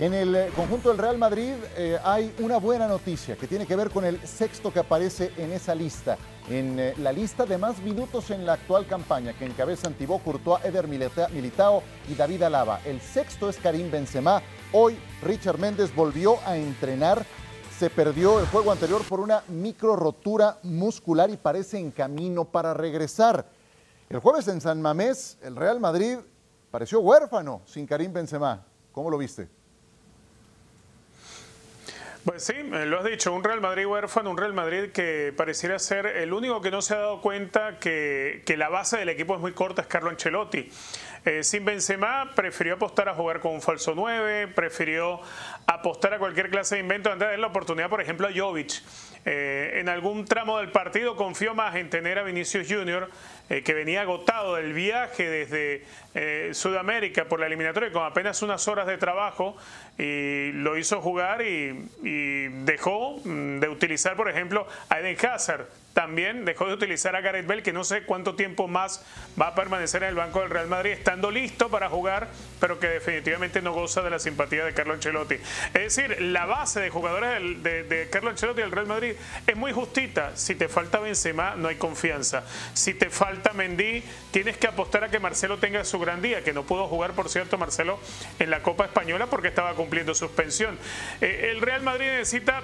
En 0.00 0.12
el 0.12 0.34
eh, 0.34 0.50
conjunto 0.56 0.88
del 0.88 0.98
Real 0.98 1.18
Madrid 1.18 1.52
eh, 1.76 1.98
hay 2.02 2.34
una 2.40 2.58
buena 2.58 2.88
noticia 2.88 3.36
que 3.36 3.46
tiene 3.46 3.64
que 3.64 3.76
ver 3.76 3.90
con 3.90 4.04
el 4.04 4.18
sexto 4.26 4.72
que 4.72 4.80
aparece 4.80 5.32
en 5.36 5.52
esa 5.52 5.72
lista, 5.72 6.18
en 6.50 6.80
eh, 6.80 6.94
la 6.98 7.12
lista 7.12 7.46
de 7.46 7.58
más 7.58 7.78
minutos 7.78 8.30
en 8.30 8.44
la 8.44 8.54
actual 8.54 8.88
campaña 8.88 9.34
que 9.34 9.44
encabezan 9.46 9.94
Thibaut 9.94 10.24
Courtois, 10.24 10.64
Eder 10.64 10.88
Milita- 10.88 11.28
Militao 11.28 11.84
y 12.10 12.16
David 12.16 12.42
Alaba. 12.42 12.80
El 12.84 13.00
sexto 13.00 13.48
es 13.48 13.56
Karim 13.58 13.88
Benzema. 13.88 14.42
Hoy 14.72 14.98
Richard 15.22 15.58
Méndez 15.58 15.94
volvió 15.94 16.38
a 16.44 16.56
entrenar. 16.56 17.24
Se 17.78 17.88
perdió 17.88 18.40
el 18.40 18.46
juego 18.46 18.72
anterior 18.72 19.02
por 19.08 19.20
una 19.20 19.44
micro 19.46 19.94
rotura 19.94 20.58
muscular 20.64 21.30
y 21.30 21.36
parece 21.36 21.78
en 21.78 21.92
camino 21.92 22.44
para 22.44 22.74
regresar. 22.74 23.46
El 24.10 24.18
jueves 24.18 24.48
en 24.48 24.60
San 24.60 24.82
Mamés, 24.82 25.38
el 25.40 25.54
Real 25.54 25.78
Madrid 25.78 26.18
pareció 26.72 26.98
huérfano 26.98 27.62
sin 27.64 27.86
Karim 27.86 28.12
Benzema. 28.12 28.64
¿Cómo 28.90 29.08
lo 29.08 29.18
viste? 29.18 29.48
Pues 32.24 32.44
sí, 32.44 32.54
eh, 32.54 32.86
lo 32.86 33.00
has 33.00 33.04
dicho, 33.04 33.34
un 33.34 33.44
Real 33.44 33.60
Madrid 33.60 33.84
huérfano, 33.84 34.30
un 34.30 34.38
Real 34.38 34.54
Madrid 34.54 34.92
que 34.92 35.34
pareciera 35.36 35.78
ser 35.78 36.06
el 36.06 36.32
único 36.32 36.62
que 36.62 36.70
no 36.70 36.80
se 36.80 36.94
ha 36.94 36.98
dado 36.98 37.20
cuenta 37.20 37.78
que, 37.78 38.42
que 38.46 38.56
la 38.56 38.70
base 38.70 38.96
del 38.96 39.10
equipo 39.10 39.34
es 39.34 39.40
muy 39.42 39.52
corta, 39.52 39.82
es 39.82 39.88
Carlo 39.88 40.08
Ancelotti. 40.08 40.70
Eh, 41.26 41.42
sin 41.44 41.66
Benzema 41.66 42.32
prefirió 42.34 42.74
apostar 42.74 43.10
a 43.10 43.14
jugar 43.14 43.40
con 43.40 43.52
un 43.52 43.60
falso 43.60 43.92
9, 43.94 44.48
prefirió 44.48 45.20
apostar 45.66 46.14
a 46.14 46.18
cualquier 46.18 46.48
clase 46.48 46.76
de 46.76 46.80
invento 46.80 47.12
antes 47.12 47.26
de 47.26 47.32
dar 47.32 47.38
la 47.38 47.48
oportunidad, 47.48 47.90
por 47.90 48.00
ejemplo, 48.00 48.26
a 48.26 48.30
Jovic. 48.34 48.82
Eh, 49.26 49.80
en 49.80 49.90
algún 49.90 50.24
tramo 50.24 50.58
del 50.58 50.70
partido 50.70 51.16
confió 51.16 51.54
más 51.54 51.76
en 51.76 51.90
tener 51.90 52.18
a 52.18 52.22
Vinicius 52.22 52.66
Junior, 52.66 53.10
que 53.48 53.74
venía 53.74 54.00
agotado 54.00 54.54
del 54.54 54.72
viaje 54.72 55.28
desde 55.28 55.84
eh, 56.14 56.50
Sudamérica 56.52 57.24
por 57.24 57.40
la 57.40 57.46
eliminatoria 57.46 57.90
con 57.90 58.04
apenas 58.04 58.40
unas 58.42 58.68
horas 58.68 58.86
de 58.86 58.98
trabajo 58.98 59.56
y 59.98 60.52
lo 60.52 60.78
hizo 60.78 61.00
jugar 61.00 61.42
y, 61.42 61.88
dejó 62.64 63.20
mm, 63.24 63.58
de 63.58 63.68
utilizar, 63.68 64.16
por 64.16 64.28
ejemplo, 64.28 64.66
a 64.88 65.00
Eden 65.00 65.16
Hazard. 65.26 65.66
También 65.92 66.44
dejó 66.44 66.66
de 66.66 66.74
utilizar 66.74 67.14
a 67.14 67.20
Gareth 67.20 67.46
Bale, 67.46 67.62
que 67.62 67.72
no 67.72 67.84
sé 67.84 68.02
cuánto 68.02 68.34
tiempo 68.34 68.66
más 68.66 69.04
va 69.40 69.48
a 69.48 69.54
permanecer 69.54 70.02
en 70.02 70.08
el 70.08 70.14
banco 70.16 70.40
del 70.40 70.50
Real 70.50 70.66
Madrid, 70.66 70.90
estando 70.90 71.30
listo 71.30 71.68
para 71.68 71.88
jugar, 71.88 72.28
pero 72.58 72.80
que 72.80 72.88
definitivamente 72.88 73.62
no 73.62 73.72
goza 73.72 74.02
de 74.02 74.10
la 74.10 74.18
simpatía 74.18 74.64
de 74.64 74.74
Carlo 74.74 74.94
Ancelotti. 74.94 75.36
Es 75.72 75.96
decir, 75.96 76.20
la 76.20 76.46
base 76.46 76.80
de 76.80 76.90
jugadores 76.90 77.62
de, 77.62 77.84
de 77.84 78.10
Carlo 78.10 78.30
Ancelotti 78.30 78.62
del 78.62 78.72
Real 78.72 78.86
Madrid 78.86 79.12
es 79.46 79.56
muy 79.56 79.72
justita. 79.72 80.36
Si 80.36 80.56
te 80.56 80.68
falta 80.68 80.98
Benzema, 80.98 81.54
no 81.54 81.68
hay 81.68 81.76
confianza. 81.76 82.42
Si 82.72 82.94
te 82.94 83.08
falta 83.08 83.52
Mendy, 83.52 84.02
tienes 84.34 84.56
que 84.56 84.66
apostar 84.66 85.04
a 85.04 85.10
que 85.10 85.20
Marcelo 85.20 85.58
tenga 85.58 85.84
su 85.84 86.00
gran 86.00 86.20
día, 86.20 86.42
que 86.42 86.52
no 86.52 86.64
pudo 86.64 86.88
jugar, 86.88 87.12
por 87.12 87.28
cierto, 87.28 87.56
Marcelo, 87.56 88.00
en 88.40 88.50
la 88.50 88.64
Copa 88.64 88.84
Española 88.84 89.28
porque 89.28 89.46
estaba 89.46 89.74
cumpliendo 89.74 90.12
suspensión. 90.12 90.76
Eh, 91.20 91.50
el 91.52 91.60
Real 91.60 91.82
Madrid 91.82 92.06
necesita 92.06 92.60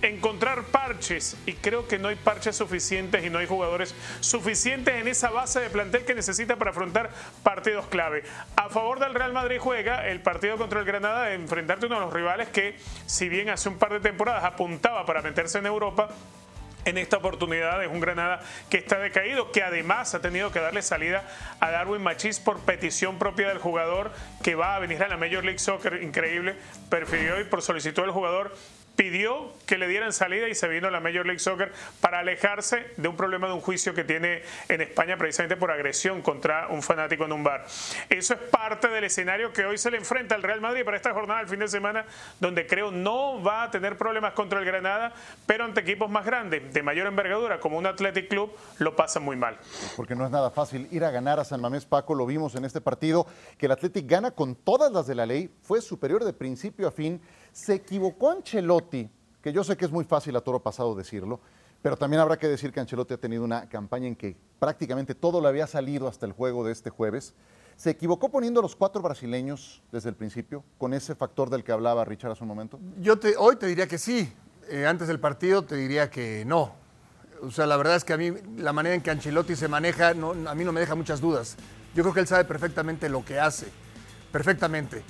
encontrar 0.00 0.64
parches 0.64 1.36
y 1.44 1.52
creo 1.52 1.86
que 1.86 1.98
no 1.98 2.08
hay 2.08 2.16
parches 2.16 2.56
suficientes 2.56 3.22
y 3.26 3.28
no 3.28 3.40
hay 3.40 3.46
jugadores 3.46 3.94
suficientes 4.20 4.94
en 4.94 5.06
esa 5.06 5.28
base 5.28 5.60
de 5.60 5.68
plantel 5.68 6.06
que 6.06 6.14
necesita 6.14 6.56
para 6.56 6.70
afrontar 6.70 7.10
partidos 7.42 7.84
clave. 7.88 8.22
A 8.56 8.70
favor 8.70 8.98
del 8.98 9.12
Real 9.12 9.34
Madrid 9.34 9.58
juega 9.60 10.08
el 10.08 10.22
partido 10.22 10.56
contra 10.56 10.80
el 10.80 10.86
Granada 10.86 11.26
de 11.26 11.34
enfrentarte 11.34 11.84
a 11.84 11.88
uno 11.88 11.96
de 11.96 12.06
los 12.06 12.14
rivales 12.14 12.48
que 12.48 12.78
si 13.04 13.28
bien 13.28 13.50
hace 13.50 13.68
un 13.68 13.76
par 13.76 13.92
de 13.92 14.00
temporadas 14.00 14.44
apuntaba 14.44 15.04
para 15.04 15.20
meterse 15.20 15.58
en 15.58 15.66
Europa, 15.66 16.08
en 16.84 16.98
esta 16.98 17.18
oportunidad 17.18 17.82
es 17.82 17.90
un 17.90 18.00
Granada 18.00 18.40
que 18.68 18.78
está 18.78 18.98
decaído, 18.98 19.52
que 19.52 19.62
además 19.62 20.14
ha 20.14 20.20
tenido 20.20 20.50
que 20.52 20.60
darle 20.60 20.82
salida 20.82 21.24
a 21.60 21.70
Darwin 21.70 22.02
Machís 22.02 22.40
por 22.40 22.60
petición 22.60 23.18
propia 23.18 23.48
del 23.48 23.58
jugador 23.58 24.12
que 24.42 24.54
va 24.54 24.76
a 24.76 24.78
venir 24.78 25.02
a 25.02 25.08
la 25.08 25.16
Major 25.16 25.44
League 25.44 25.58
Soccer, 25.58 26.02
increíble, 26.02 26.56
prefirió 26.88 27.40
y 27.40 27.44
por 27.44 27.62
solicitud 27.62 28.02
del 28.02 28.12
jugador 28.12 28.54
pidió 28.96 29.52
que 29.66 29.78
le 29.78 29.88
dieran 29.88 30.12
salida 30.12 30.48
y 30.48 30.54
se 30.54 30.68
vino 30.68 30.88
a 30.88 30.90
la 30.90 31.00
Major 31.00 31.24
League 31.24 31.38
Soccer 31.38 31.72
para 32.00 32.20
alejarse 32.20 32.92
de 32.96 33.08
un 33.08 33.16
problema 33.16 33.46
de 33.46 33.54
un 33.54 33.60
juicio 33.60 33.94
que 33.94 34.04
tiene 34.04 34.42
en 34.68 34.80
España 34.80 35.16
precisamente 35.16 35.56
por 35.56 35.70
agresión 35.70 36.22
contra 36.22 36.68
un 36.68 36.82
fanático 36.82 37.24
en 37.24 37.32
un 37.32 37.42
bar. 37.42 37.64
Eso 38.08 38.34
es 38.34 38.40
parte 38.40 38.88
del 38.88 39.04
escenario 39.04 39.52
que 39.52 39.64
hoy 39.64 39.78
se 39.78 39.90
le 39.90 39.96
enfrenta 39.96 40.34
al 40.34 40.42
Real 40.42 40.60
Madrid 40.60 40.84
para 40.84 40.96
esta 40.96 41.12
jornada 41.12 41.40
del 41.40 41.48
fin 41.48 41.60
de 41.60 41.68
semana, 41.68 42.04
donde 42.40 42.66
creo 42.66 42.90
no 42.90 43.42
va 43.42 43.64
a 43.64 43.70
tener 43.70 43.96
problemas 43.96 44.34
contra 44.34 44.58
el 44.58 44.64
Granada, 44.64 45.12
pero 45.46 45.64
ante 45.64 45.80
equipos 45.80 46.10
más 46.10 46.24
grandes, 46.24 46.72
de 46.72 46.82
mayor 46.82 47.06
envergadura, 47.06 47.60
como 47.60 47.78
un 47.78 47.86
Athletic 47.86 48.28
Club, 48.28 48.52
lo 48.78 48.94
pasan 48.96 49.22
muy 49.22 49.36
mal. 49.36 49.58
porque 49.96 50.14
no 50.14 50.24
es 50.24 50.30
nada 50.30 50.50
fácil 50.50 50.88
ir 50.90 51.04
a 51.04 51.10
ganar 51.10 51.40
a 51.40 51.44
San 51.44 51.60
Mamés 51.60 51.86
Paco, 51.86 52.14
lo 52.14 52.26
vimos 52.26 52.54
en 52.54 52.64
este 52.64 52.80
partido, 52.80 53.26
que 53.58 53.66
el 53.66 53.72
Athletic 53.72 54.06
gana 54.06 54.30
con 54.30 54.54
todas 54.54 54.92
las 54.92 55.06
de 55.06 55.14
la 55.14 55.26
ley, 55.26 55.50
fue 55.62 55.80
superior 55.80 56.24
de 56.24 56.32
principio 56.32 56.88
a 56.88 56.90
fin, 56.90 57.20
se 57.52 57.74
equivocó 57.74 58.30
Ancelotti, 58.30 59.08
que 59.42 59.52
yo 59.52 59.62
sé 59.62 59.76
que 59.76 59.84
es 59.84 59.90
muy 59.90 60.04
fácil 60.04 60.34
a 60.36 60.40
toro 60.40 60.62
pasado 60.62 60.94
decirlo, 60.94 61.40
pero 61.82 61.96
también 61.96 62.20
habrá 62.20 62.38
que 62.38 62.48
decir 62.48 62.72
que 62.72 62.80
Ancelotti 62.80 63.14
ha 63.14 63.18
tenido 63.18 63.44
una 63.44 63.68
campaña 63.68 64.06
en 64.06 64.16
que 64.16 64.36
prácticamente 64.58 65.14
todo 65.14 65.40
le 65.40 65.48
había 65.48 65.66
salido 65.66 66.08
hasta 66.08 66.26
el 66.26 66.32
juego 66.32 66.64
de 66.64 66.72
este 66.72 66.90
jueves. 66.90 67.34
¿Se 67.76 67.90
equivocó 67.90 68.28
poniendo 68.28 68.60
a 68.60 68.62
los 68.62 68.76
cuatro 68.76 69.02
brasileños 69.02 69.82
desde 69.90 70.08
el 70.08 70.14
principio, 70.14 70.62
con 70.78 70.94
ese 70.94 71.14
factor 71.14 71.50
del 71.50 71.64
que 71.64 71.72
hablaba 71.72 72.04
Richard 72.04 72.32
hace 72.32 72.44
un 72.44 72.48
momento? 72.48 72.78
Yo 73.00 73.18
te, 73.18 73.36
hoy 73.36 73.56
te 73.56 73.66
diría 73.66 73.88
que 73.88 73.98
sí. 73.98 74.32
eh, 74.68 74.86
antes 74.86 75.08
del 75.08 75.18
partido 75.18 75.62
te 75.62 75.74
diría 75.74 76.08
que 76.08 76.44
no. 76.46 76.74
O 77.42 77.50
sea, 77.50 77.66
la 77.66 77.76
verdad 77.76 77.96
es 77.96 78.04
que 78.04 78.12
a 78.12 78.16
mí 78.16 78.30
la 78.56 78.72
manera 78.72 78.94
en 78.94 79.02
que 79.02 79.10
Ancelotti 79.10 79.56
se 79.56 79.66
maneja, 79.66 80.14
no, 80.14 80.30
a 80.48 80.54
mí 80.54 80.64
no 80.64 80.70
me 80.70 80.80
deja 80.80 80.94
muchas 80.94 81.20
dudas. 81.20 81.56
Yo 81.94 82.04
creo 82.04 82.14
que 82.14 82.20
él 82.20 82.28
sabe 82.28 82.44
perfectamente 82.44 83.08
lo 83.08 83.24
que 83.24 83.40
hace, 83.40 83.66
perfectamente. 84.30 85.02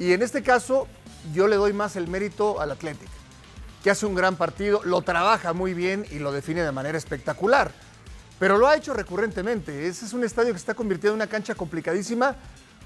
Y 0.00 0.14
en 0.14 0.22
este 0.22 0.42
caso, 0.42 0.88
yo 1.34 1.46
le 1.46 1.56
doy 1.56 1.74
más 1.74 1.94
el 1.94 2.08
mérito 2.08 2.58
al 2.58 2.70
Athletic, 2.70 3.10
que 3.84 3.90
hace 3.90 4.06
un 4.06 4.14
gran 4.14 4.34
partido, 4.34 4.80
lo 4.82 5.02
trabaja 5.02 5.52
muy 5.52 5.74
bien 5.74 6.06
y 6.10 6.20
lo 6.20 6.32
define 6.32 6.62
de 6.62 6.72
manera 6.72 6.96
espectacular. 6.96 7.70
Pero 8.38 8.56
lo 8.56 8.66
ha 8.66 8.76
hecho 8.76 8.94
recurrentemente. 8.94 9.86
Ese 9.86 10.06
es 10.06 10.14
un 10.14 10.24
estadio 10.24 10.54
que 10.54 10.58
se 10.58 10.62
está 10.62 10.72
convirtiendo 10.72 11.12
en 11.12 11.16
una 11.16 11.26
cancha 11.26 11.54
complicadísima, 11.54 12.34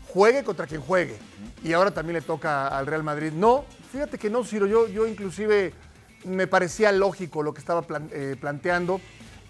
juegue 0.08 0.42
contra 0.42 0.66
quien 0.66 0.80
juegue. 0.80 1.16
Y 1.62 1.72
ahora 1.72 1.92
también 1.92 2.14
le 2.14 2.20
toca 2.20 2.66
al 2.66 2.84
Real 2.84 3.04
Madrid. 3.04 3.30
No, 3.32 3.64
fíjate 3.92 4.18
que 4.18 4.28
no, 4.28 4.42
Ciro, 4.42 4.66
yo, 4.66 4.88
yo 4.88 5.06
inclusive 5.06 5.72
me 6.24 6.48
parecía 6.48 6.90
lógico 6.90 7.44
lo 7.44 7.54
que 7.54 7.60
estaba 7.60 7.86
eh, 8.10 8.36
planteando. 8.40 9.00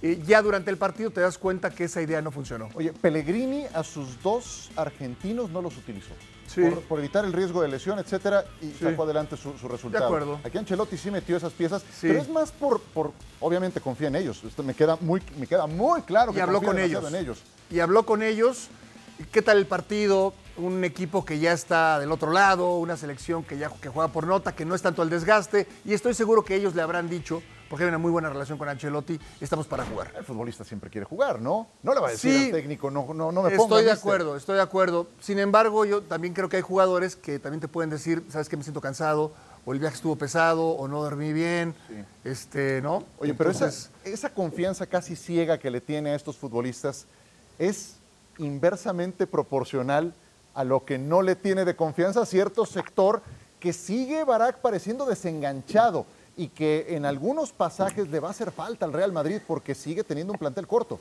Eh, 0.06 0.20
ya 0.26 0.42
durante 0.42 0.70
el 0.70 0.76
partido 0.76 1.10
te 1.10 1.22
das 1.22 1.38
cuenta 1.38 1.70
que 1.70 1.84
esa 1.84 2.02
idea 2.02 2.20
no 2.20 2.30
funcionó. 2.30 2.68
Oye, 2.74 2.92
Pellegrini 2.92 3.64
a 3.72 3.82
sus 3.82 4.22
dos 4.22 4.70
argentinos 4.76 5.48
no 5.48 5.62
los 5.62 5.78
utilizó. 5.78 6.12
Sí. 6.46 6.60
Por, 6.60 6.82
por 6.82 6.98
evitar 6.98 7.24
el 7.24 7.32
riesgo 7.32 7.62
de 7.62 7.68
lesión, 7.68 7.98
etcétera, 7.98 8.44
y 8.60 8.66
Sí. 8.66 8.76
sacó 8.84 9.04
adelante 9.04 9.34
su, 9.38 9.56
su 9.56 9.66
resultado. 9.66 10.04
acuerdo. 10.04 10.40
Aquí 10.44 10.58
Ancelotti 10.58 10.98
sí 10.98 11.10
metió 11.10 11.38
esas 11.38 11.54
piezas, 11.54 11.80
Sí. 11.98 12.08
pero 12.08 12.20
es 12.20 12.28
más 12.28 12.52
por, 12.52 12.82
por, 12.82 13.12
obviamente 13.40 13.80
confía 13.80 14.08
en 14.08 14.16
ellos. 14.16 14.44
Esto 14.44 14.62
me 14.62 14.74
queda 14.74 14.98
muy, 15.00 15.22
me 15.38 15.46
queda 15.46 15.66
muy 15.66 16.02
claro 16.02 16.32
que 16.32 16.38
y 16.38 16.42
habló 16.42 16.58
confía 16.60 16.72
con 16.74 16.78
ellos. 16.82 17.08
en 17.08 17.14
ellos. 17.14 17.42
Y 17.70 17.80
habló 17.80 18.04
con 18.04 18.22
ellos. 18.22 18.68
¿Qué 19.32 19.40
tal 19.40 19.56
el 19.56 19.66
partido? 19.66 20.34
Un 20.58 20.84
equipo 20.84 21.24
que 21.24 21.38
ya 21.38 21.52
está 21.54 21.98
del 21.98 22.12
otro 22.12 22.30
lado, 22.30 22.76
una 22.76 22.98
selección 22.98 23.42
que 23.42 23.56
ya 23.56 23.70
que 23.70 23.88
juega 23.88 24.08
por 24.08 24.26
nota, 24.26 24.54
que 24.54 24.66
no 24.66 24.74
es 24.74 24.82
tanto 24.82 25.02
el 25.02 25.08
desgaste. 25.08 25.66
Y 25.86 25.94
estoy 25.94 26.12
seguro 26.12 26.44
que 26.44 26.56
ellos 26.56 26.74
le 26.74 26.82
habrán 26.82 27.08
dicho, 27.08 27.42
porque 27.68 27.84
hay 27.84 27.88
una 27.88 27.98
muy 27.98 28.10
buena 28.10 28.28
relación 28.28 28.58
con 28.58 28.68
Ancelotti, 28.68 29.18
estamos 29.40 29.66
para 29.66 29.84
jugar. 29.84 30.12
El 30.16 30.24
futbolista 30.24 30.64
siempre 30.64 30.90
quiere 30.90 31.04
jugar, 31.04 31.40
¿no? 31.40 31.66
No 31.82 31.94
le 31.94 32.00
va 32.00 32.08
a 32.08 32.10
decir 32.10 32.32
Sí. 32.32 32.44
al 32.46 32.52
técnico, 32.52 32.90
no, 32.90 33.06
no, 33.14 33.32
no 33.32 33.42
me 33.42 33.50
ponga, 33.50 33.62
Estoy 33.62 33.84
de 33.84 33.92
acuerdo, 33.92 34.36
estoy 34.36 34.56
de 34.56 34.62
acuerdo. 34.62 35.06
Sin 35.20 35.38
embargo, 35.38 35.84
yo 35.84 36.02
también 36.02 36.34
creo 36.34 36.48
que 36.48 36.56
hay 36.56 36.62
jugadores 36.62 37.16
que 37.16 37.38
también 37.38 37.60
te 37.60 37.68
pueden 37.68 37.90
decir, 37.90 38.24
sabes 38.28 38.48
que 38.48 38.56
me 38.56 38.62
siento 38.62 38.80
cansado, 38.80 39.32
o 39.66 39.72
el 39.72 39.78
viaje 39.78 39.96
estuvo 39.96 40.16
pesado, 40.16 40.68
o 40.70 40.86
no 40.88 41.02
dormí 41.02 41.32
bien, 41.32 41.74
este, 42.22 42.82
¿no? 42.82 43.04
Oye, 43.18 43.32
pero 43.34 43.50
esa, 43.50 43.70
esa 44.04 44.28
confianza 44.30 44.86
casi 44.86 45.16
ciega 45.16 45.58
que 45.58 45.70
le 45.70 45.80
tiene 45.80 46.10
a 46.10 46.14
estos 46.14 46.36
futbolistas 46.36 47.06
es 47.58 47.94
inversamente 48.38 49.26
proporcional 49.26 50.12
a 50.54 50.64
lo 50.64 50.84
que 50.84 50.98
no 50.98 51.22
le 51.22 51.34
tiene 51.34 51.64
de 51.64 51.74
confianza 51.76 52.20
a 52.22 52.26
cierto 52.26 52.66
sector 52.66 53.22
que 53.58 53.72
sigue 53.72 54.22
Barak 54.24 54.58
pareciendo 54.58 55.06
desenganchado 55.06 56.04
y 56.36 56.48
que 56.48 56.86
en 56.90 57.06
algunos 57.06 57.52
pasajes 57.52 58.08
le 58.08 58.20
va 58.20 58.28
a 58.28 58.30
hacer 58.32 58.50
falta 58.50 58.84
al 58.84 58.92
Real 58.92 59.12
Madrid 59.12 59.40
porque 59.46 59.74
sigue 59.74 60.04
teniendo 60.04 60.32
un 60.32 60.38
plantel 60.38 60.66
corto. 60.66 60.98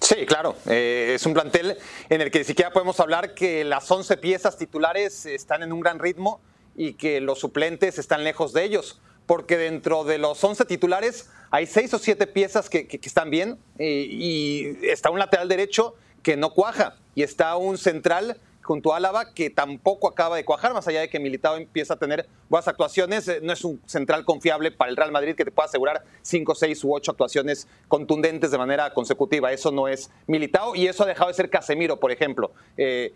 Sí, 0.00 0.26
claro. 0.26 0.56
eh, 0.66 1.12
es 1.14 1.26
un 1.26 1.34
plantel 1.34 1.76
en 2.08 2.20
el 2.20 2.30
que 2.30 2.40
ni 2.40 2.44
siquiera 2.44 2.72
podemos 2.72 2.98
hablar 3.00 3.34
que 3.34 3.64
las 3.64 3.88
11 3.90 4.16
piezas 4.16 4.56
titulares 4.56 5.26
están 5.26 5.62
en 5.62 5.72
un 5.72 5.80
gran 5.80 5.98
ritmo 5.98 6.40
y 6.76 6.94
que 6.94 7.20
los 7.20 7.38
suplentes 7.38 7.98
están 7.98 8.24
lejos 8.24 8.52
de 8.52 8.64
ellos. 8.64 9.00
Porque 9.26 9.56
dentro 9.56 10.02
de 10.02 10.18
los 10.18 10.42
11 10.42 10.64
titulares 10.64 11.28
hay 11.50 11.66
6 11.66 11.94
o 11.94 11.98
7 11.98 12.26
piezas 12.26 12.68
que, 12.68 12.88
están 13.02 13.30
bien 13.30 13.58
eh, 13.78 14.06
y 14.10 14.78
está 14.82 15.10
un 15.10 15.18
lateral 15.18 15.48
derecho 15.48 15.94
que 16.22 16.36
no 16.36 16.54
cuaja 16.54 16.96
y 17.14 17.22
está 17.22 17.56
un 17.56 17.78
central 17.78 18.40
junto 18.70 18.94
a 18.94 18.98
Álava 18.98 19.34
que 19.34 19.50
tampoco 19.50 20.06
acaba 20.06 20.36
de 20.36 20.44
cuajar, 20.44 20.72
más 20.72 20.86
allá 20.86 21.00
de 21.00 21.08
que 21.08 21.18
Militao 21.18 21.56
empieza 21.56 21.94
a 21.94 21.96
tener 21.96 22.28
buenas 22.48 22.68
actuaciones, 22.68 23.26
eh, 23.26 23.40
no 23.42 23.52
es 23.52 23.64
un 23.64 23.82
central 23.84 24.24
confiable 24.24 24.70
para 24.70 24.92
el 24.92 24.96
Real 24.96 25.10
Madrid 25.10 25.34
que 25.34 25.44
te 25.44 25.50
pueda 25.50 25.66
asegurar 25.66 26.04
5, 26.22 26.54
6 26.54 26.84
u 26.84 26.94
8 26.94 27.10
actuaciones 27.10 27.66
contundentes 27.88 28.52
de 28.52 28.58
manera 28.58 28.94
consecutiva. 28.94 29.50
Eso 29.50 29.72
no 29.72 29.88
es 29.88 30.08
Militao 30.28 30.76
y 30.76 30.86
eso 30.86 31.02
ha 31.02 31.06
dejado 31.06 31.26
de 31.26 31.34
ser 31.34 31.50
Casemiro, 31.50 31.98
por 31.98 32.12
ejemplo. 32.12 32.52
Eh, 32.76 33.12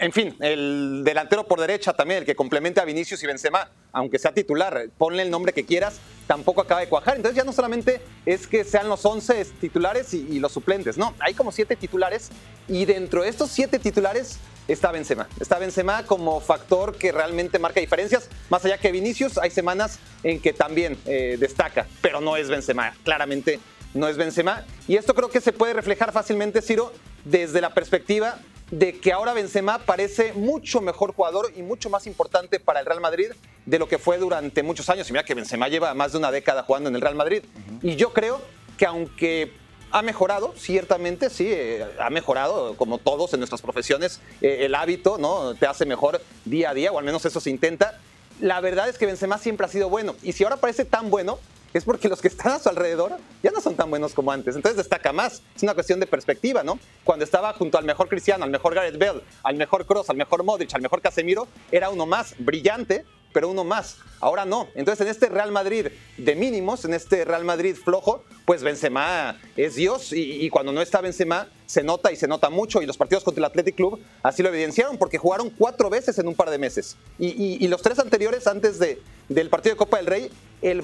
en 0.00 0.10
fin, 0.10 0.34
el 0.40 1.02
delantero 1.04 1.46
por 1.46 1.60
derecha 1.60 1.92
también, 1.92 2.20
el 2.20 2.24
que 2.26 2.34
complemente 2.34 2.80
a 2.80 2.84
Vinicius 2.84 3.22
y 3.22 3.28
Benzema, 3.28 3.70
aunque 3.92 4.18
sea 4.18 4.32
titular, 4.32 4.88
ponle 4.98 5.22
el 5.22 5.30
nombre 5.30 5.52
que 5.52 5.64
quieras, 5.64 6.00
tampoco 6.26 6.62
acaba 6.62 6.80
de 6.80 6.88
cuajar. 6.88 7.14
Entonces 7.14 7.36
ya 7.36 7.44
no 7.44 7.52
solamente 7.52 8.00
es 8.26 8.48
que 8.48 8.64
sean 8.64 8.88
los 8.88 9.04
11 9.04 9.44
titulares 9.60 10.12
y, 10.14 10.26
y 10.28 10.40
los 10.40 10.50
suplentes, 10.50 10.98
no, 10.98 11.14
hay 11.20 11.34
como 11.34 11.52
7 11.52 11.76
titulares 11.76 12.30
y 12.66 12.86
dentro 12.86 13.22
de 13.22 13.28
estos 13.28 13.50
7 13.50 13.78
titulares 13.78 14.40
está 14.72 14.92
Benzema. 14.92 15.28
Está 15.40 15.58
Benzema 15.58 16.04
como 16.04 16.40
factor 16.40 16.96
que 16.96 17.12
realmente 17.12 17.58
marca 17.58 17.80
diferencias, 17.80 18.28
más 18.48 18.64
allá 18.64 18.78
que 18.78 18.92
Vinicius, 18.92 19.38
hay 19.38 19.50
semanas 19.50 19.98
en 20.22 20.40
que 20.40 20.52
también 20.52 20.96
eh, 21.06 21.36
destaca, 21.38 21.86
pero 22.00 22.20
no 22.20 22.36
es 22.36 22.48
Benzema, 22.48 22.94
claramente 23.04 23.60
no 23.94 24.08
es 24.08 24.16
Benzema. 24.16 24.64
Y 24.86 24.96
esto 24.96 25.14
creo 25.14 25.30
que 25.30 25.40
se 25.40 25.52
puede 25.52 25.72
reflejar 25.72 26.12
fácilmente, 26.12 26.62
Ciro, 26.62 26.92
desde 27.24 27.60
la 27.60 27.74
perspectiva 27.74 28.38
de 28.70 28.98
que 29.00 29.12
ahora 29.12 29.32
Benzema 29.34 29.80
parece 29.80 30.32
mucho 30.32 30.80
mejor 30.80 31.12
jugador 31.12 31.52
y 31.56 31.62
mucho 31.62 31.90
más 31.90 32.06
importante 32.06 32.60
para 32.60 32.80
el 32.80 32.86
Real 32.86 33.00
Madrid 33.00 33.30
de 33.66 33.78
lo 33.78 33.88
que 33.88 33.98
fue 33.98 34.18
durante 34.18 34.62
muchos 34.62 34.88
años. 34.88 35.08
Y 35.08 35.12
mira 35.12 35.24
que 35.24 35.34
Benzema 35.34 35.68
lleva 35.68 35.92
más 35.94 36.12
de 36.12 36.18
una 36.18 36.30
década 36.30 36.62
jugando 36.62 36.88
en 36.88 36.94
el 36.94 37.00
Real 37.00 37.16
Madrid. 37.16 37.42
Y 37.82 37.96
yo 37.96 38.12
creo 38.12 38.40
que 38.78 38.86
aunque 38.86 39.52
ha 39.90 40.02
mejorado, 40.02 40.54
ciertamente, 40.56 41.30
sí, 41.30 41.48
eh, 41.48 41.86
ha 41.98 42.10
mejorado, 42.10 42.76
como 42.76 42.98
todos 42.98 43.32
en 43.34 43.40
nuestras 43.40 43.62
profesiones, 43.62 44.20
eh, 44.40 44.58
el 44.60 44.74
hábito, 44.74 45.18
¿no? 45.18 45.54
Te 45.54 45.66
hace 45.66 45.86
mejor 45.86 46.20
día 46.44 46.70
a 46.70 46.74
día, 46.74 46.92
o 46.92 46.98
al 46.98 47.04
menos 47.04 47.24
eso 47.24 47.40
se 47.40 47.50
intenta. 47.50 47.98
La 48.40 48.60
verdad 48.60 48.88
es 48.88 48.98
que 48.98 49.06
Benzema 49.06 49.38
siempre 49.38 49.66
ha 49.66 49.68
sido 49.68 49.88
bueno. 49.88 50.14
Y 50.22 50.32
si 50.32 50.44
ahora 50.44 50.56
parece 50.56 50.84
tan 50.84 51.10
bueno, 51.10 51.38
es 51.72 51.84
porque 51.84 52.08
los 52.08 52.20
que 52.20 52.28
están 52.28 52.52
a 52.52 52.58
su 52.58 52.68
alrededor 52.68 53.16
ya 53.42 53.50
no 53.50 53.60
son 53.60 53.76
tan 53.76 53.90
buenos 53.90 54.12
como 54.14 54.32
antes. 54.32 54.56
Entonces 54.56 54.78
destaca 54.78 55.12
más. 55.12 55.42
Es 55.54 55.62
una 55.62 55.74
cuestión 55.74 56.00
de 56.00 56.06
perspectiva, 56.06 56.62
¿no? 56.62 56.78
Cuando 57.04 57.24
estaba 57.24 57.52
junto 57.52 57.78
al 57.78 57.84
mejor 57.84 58.08
Cristiano, 58.08 58.44
al 58.44 58.50
mejor 58.50 58.74
Gareth 58.74 58.98
Bale, 58.98 59.22
al 59.42 59.56
mejor 59.56 59.86
Cross, 59.86 60.10
al 60.10 60.16
mejor 60.16 60.42
Modric, 60.42 60.74
al 60.74 60.82
mejor 60.82 61.00
Casemiro, 61.00 61.46
era 61.70 61.90
uno 61.90 62.06
más 62.06 62.34
brillante, 62.38 63.04
pero 63.32 63.48
uno 63.48 63.64
más. 63.64 63.96
Ahora 64.20 64.44
no. 64.44 64.68
Entonces 64.74 65.00
en 65.06 65.08
este 65.10 65.28
Real 65.28 65.50
Madrid 65.50 65.86
de 66.18 66.34
mínimos, 66.36 66.84
en 66.84 66.92
este 66.94 67.24
Real 67.24 67.44
Madrid 67.44 67.74
flojo, 67.74 68.22
pues 68.44 68.62
Benzema 68.62 69.40
es 69.56 69.76
Dios 69.76 70.12
y, 70.12 70.48
cuando 70.50 70.72
no 70.72 70.82
está 70.82 71.00
Benzema 71.00 71.48
se 71.66 71.82
nota 71.84 72.10
y 72.12 72.16
se 72.16 72.26
nota 72.26 72.50
mucho 72.50 72.82
y 72.82 72.86
los 72.86 72.96
partidos 72.96 73.22
contra 73.22 73.40
el 73.40 73.44
Athletic 73.44 73.76
Club 73.76 74.00
así 74.24 74.42
lo 74.42 74.48
evidenciaron 74.48 74.98
porque 74.98 75.18
jugaron 75.18 75.50
cuatro 75.50 75.88
veces 75.88 76.18
en 76.18 76.26
un 76.26 76.34
par 76.34 76.50
de 76.50 76.58
meses 76.58 76.96
y, 77.18 77.66
los 77.68 77.80
tres 77.80 78.00
anteriores 78.00 78.48
antes 78.48 78.80
de, 78.80 79.00
del 79.28 79.48
partido 79.50 79.74
de 79.74 79.78
Copa 79.78 79.98
del 79.98 80.06
Rey 80.06 80.30
el, 80.62 80.82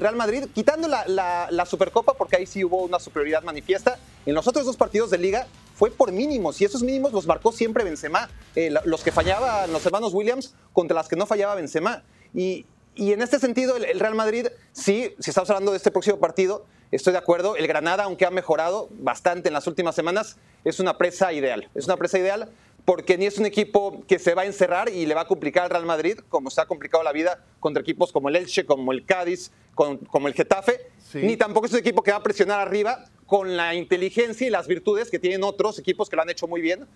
Real 0.00 0.16
Madrid 0.16 0.46
quitando 0.52 0.88
la, 0.88 1.06
la- 1.06 1.46
la 1.52 1.66
Supercopa 1.66 2.14
porque 2.14 2.36
ahí 2.36 2.46
sí 2.46 2.64
hubo 2.64 2.82
una 2.82 2.98
superioridad 2.98 3.42
manifiesta 3.44 3.98
en 4.26 4.34
los 4.34 4.48
otros 4.48 4.66
dos 4.66 4.76
partidos 4.76 5.10
de 5.10 5.18
Liga 5.18 5.46
fue 5.78 5.90
por 5.92 6.10
mínimos 6.12 6.60
y 6.60 6.64
esos 6.64 6.82
mínimos 6.82 7.12
los 7.12 7.26
marcó 7.26 7.52
siempre 7.52 7.84
Benzema 7.84 8.28
Eh, 8.56 8.70
los 8.84 9.02
que 9.04 9.12
fallaban 9.12 9.72
los 9.72 9.86
hermanos 9.86 10.12
Williams 10.12 10.54
contra 10.72 10.94
las 10.96 11.08
que 11.08 11.14
no 11.16 11.24
fallaba 11.26 11.54
Benzema 11.54 12.02
y, 12.34 12.66
y 12.96 13.12
en 13.12 13.22
este 13.22 13.38
sentido, 13.38 13.76
el, 13.76 13.84
el 13.84 14.00
Real 14.00 14.16
Madrid, 14.16 14.48
sí, 14.72 15.14
si 15.20 15.30
estamos 15.30 15.48
hablando 15.50 15.70
de 15.70 15.76
este 15.76 15.92
próximo 15.92 16.18
partido, 16.18 16.66
estoy 16.90 17.12
de 17.12 17.18
acuerdo. 17.20 17.54
El 17.54 17.68
Granada, 17.68 18.02
aunque 18.04 18.26
ha 18.26 18.30
mejorado 18.30 18.88
bastante 18.98 19.48
en 19.48 19.54
las 19.54 19.68
últimas 19.68 19.94
semanas, 19.94 20.36
es 20.64 20.80
una 20.80 20.98
presa 20.98 21.32
ideal. 21.32 21.68
Es 21.76 21.84
una 21.86 21.96
presa 21.96 22.18
ideal 22.18 22.50
porque 22.84 23.16
ni 23.18 23.26
es 23.26 23.38
un 23.38 23.46
equipo 23.46 24.02
que 24.08 24.18
se 24.18 24.34
va 24.34 24.42
a 24.42 24.46
encerrar 24.46 24.88
y 24.88 25.06
le 25.06 25.14
va 25.14 25.20
a 25.20 25.26
complicar 25.28 25.64
al 25.64 25.70
Real 25.70 25.84
Madrid, 25.86 26.18
como 26.28 26.50
se 26.50 26.60
ha 26.60 26.66
complicado 26.66 27.04
la 27.04 27.12
vida 27.12 27.44
contra 27.60 27.82
equipos 27.82 28.10
como 28.10 28.28
el 28.30 28.34
Elche, 28.36 28.64
como 28.66 28.90
el 28.92 29.04
Cádiz, 29.04 29.52
con- 29.76 29.98
como 29.98 30.26
el 30.26 30.34
Getafe, 30.34 30.80
ni 31.22 31.36
tampoco 31.36 31.66
es 31.66 31.72
un 31.72 31.78
equipo 31.78 32.02
que 32.02 32.10
va 32.10 32.16
a 32.16 32.22
presionar 32.22 32.58
arriba 32.60 33.04
con 33.28 33.56
la 33.56 33.74
inteligencia 33.74 34.46
y 34.46 34.50
las 34.50 34.66
virtudes 34.66 35.10
que 35.10 35.18
tienen 35.20 35.44
otros 35.44 35.78
equipos 35.78 36.08
que 36.08 36.16
lo 36.16 36.22
han 36.22 36.30
hecho 36.30 36.48
muy 36.48 36.60
bien, 36.62 36.88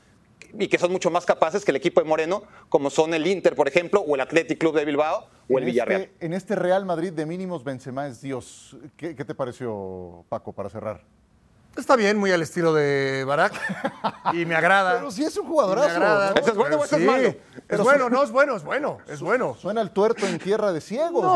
y 0.58 0.66
que 0.68 0.78
son 0.78 0.90
mucho 0.90 1.10
más 1.10 1.24
capaces 1.26 1.62
que 1.64 1.70
el 1.70 1.76
equipo 1.76 2.00
de 2.00 2.08
Moreno, 2.08 2.42
como 2.70 2.88
son 2.90 3.12
el 3.14 3.26
Inter, 3.26 3.54
por 3.54 3.68
ejemplo, 3.68 4.00
o 4.00 4.14
el 4.14 4.20
Athletic 4.22 4.58
Club 4.58 4.74
de 4.74 4.84
Bilbao 4.86 5.28
o 5.50 5.58
el 5.58 5.64
Villarreal. 5.66 6.02
este- 6.02 6.26
en 6.26 6.32
este 6.32 6.56
Real 6.56 6.84
Madrid 6.86 7.12
de 7.12 7.26
mínimos, 7.26 7.62
Benzema 7.62 8.06
es 8.08 8.20
Dios. 8.22 8.76
¿Qué, 8.96 9.14
qué 9.14 9.24
te 9.26 9.34
pareció, 9.34 10.24
Paco, 10.30 10.52
para 10.54 10.68
cerrar? 10.70 11.02
Está 11.76 11.96
bien, 11.96 12.18
muy 12.18 12.30
al 12.32 12.42
estilo 12.42 12.74
de 12.74 13.24
Barak. 13.26 13.54
Y 14.34 14.44
me 14.46 14.54
agrada. 14.54 14.94
Pero 14.98 15.10
sí 15.10 15.24
es 15.24 15.34
un 15.38 15.46
jugadorazo, 15.46 15.88
Me 15.88 15.94
agrada. 15.94 16.30
¿no? 16.34 16.40
¿Ese 16.40 16.50
es 16.50 16.56
bueno 16.56 16.76
o 16.78 16.84
ese 16.84 16.96
es 16.96 17.00
Sí, 17.02 17.06
malo? 17.06 17.28
Es 17.28 17.36
Pero 17.66 17.84
bueno, 17.84 18.04
sí. 18.08 18.12
no, 18.12 18.22
es 18.22 18.30
bueno, 18.30 18.56
es 18.56 18.64
bueno, 18.64 18.98
es 19.08 19.20
bueno. 19.22 19.56
Suena 19.58 19.80
el 19.80 19.90
tuerto 19.90 20.26
en 20.26 20.38
tierra 20.38 20.72
de 20.72 20.80
ciegos, 20.82 21.22
¿no? 21.22 21.34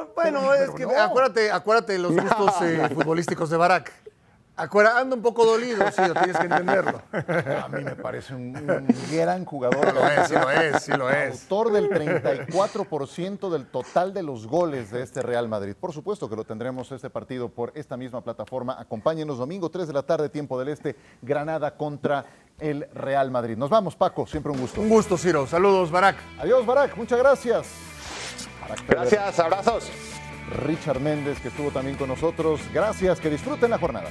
No, 0.00 0.08
bueno, 0.14 0.40
Pero- 0.40 0.54
es 0.54 0.60
pero 0.60 0.74
que 0.74 0.84
no. 0.86 1.00
acuérdate, 1.02 1.50
acuérdate 1.50 1.92
de 1.94 1.98
los 2.00 2.12
gustos 2.12 2.52
eh, 2.62 2.86
futbolísticos 2.92 3.48
de 3.48 3.56
Barak. 3.56 3.92
Acuérdate, 4.58 5.00
anda 5.00 5.14
un 5.14 5.22
poco 5.22 5.46
dolido, 5.46 5.86
sí, 5.92 6.02
tienes 6.02 6.36
que 6.36 6.46
entenderlo. 6.46 7.00
A 7.12 7.68
mí 7.68 7.84
me 7.84 7.94
parece 7.94 8.34
un, 8.34 8.56
un 8.56 8.88
gran 9.12 9.44
jugador. 9.44 9.94
Lo 9.94 10.04
es, 10.06 10.28
sí 10.28 10.34
lo 10.34 10.50
es, 10.50 10.82
sí 10.82 10.92
lo 10.92 11.10
es. 11.10 11.42
Autor 11.42 11.72
del 11.72 11.88
34% 11.88 13.50
del 13.50 13.66
total 13.66 14.12
de 14.12 14.24
los 14.24 14.48
goles 14.48 14.90
de 14.90 15.02
este 15.02 15.22
Real 15.22 15.48
Madrid. 15.48 15.76
Por 15.78 15.92
supuesto 15.92 16.28
que 16.28 16.34
lo 16.34 16.42
tendremos 16.42 16.90
este 16.90 17.08
partido 17.08 17.48
por 17.48 17.70
esta 17.76 17.96
misma 17.96 18.20
plataforma. 18.20 18.76
Acompáñenos 18.80 19.38
domingo 19.38 19.70
3 19.70 19.86
de 19.86 19.92
la 19.92 20.02
tarde, 20.02 20.28
tiempo 20.28 20.58
del 20.58 20.68
Este, 20.68 20.96
Granada 21.22 21.76
contra 21.76 22.24
el 22.58 22.88
Real 22.92 23.30
Madrid. 23.30 23.56
Nos 23.56 23.70
vamos, 23.70 23.94
Paco, 23.94 24.26
siempre 24.26 24.50
un 24.50 24.58
gusto. 24.58 24.80
Un 24.80 24.88
gusto, 24.88 25.16
Ciro. 25.16 25.46
Saludos, 25.46 25.92
Barak. 25.92 26.16
Adiós, 26.40 26.66
Barak, 26.66 26.96
muchas 26.96 27.18
gracias. 27.20 27.68
Gracias, 28.88 29.38
abrazos. 29.38 29.90
Richard 30.64 31.00
Méndez, 31.00 31.40
que 31.40 31.48
estuvo 31.48 31.70
también 31.70 31.96
con 31.96 32.08
nosotros. 32.08 32.60
Gracias, 32.72 33.20
que 33.20 33.30
disfruten 33.30 33.70
la 33.70 33.78
jornada. 33.78 34.10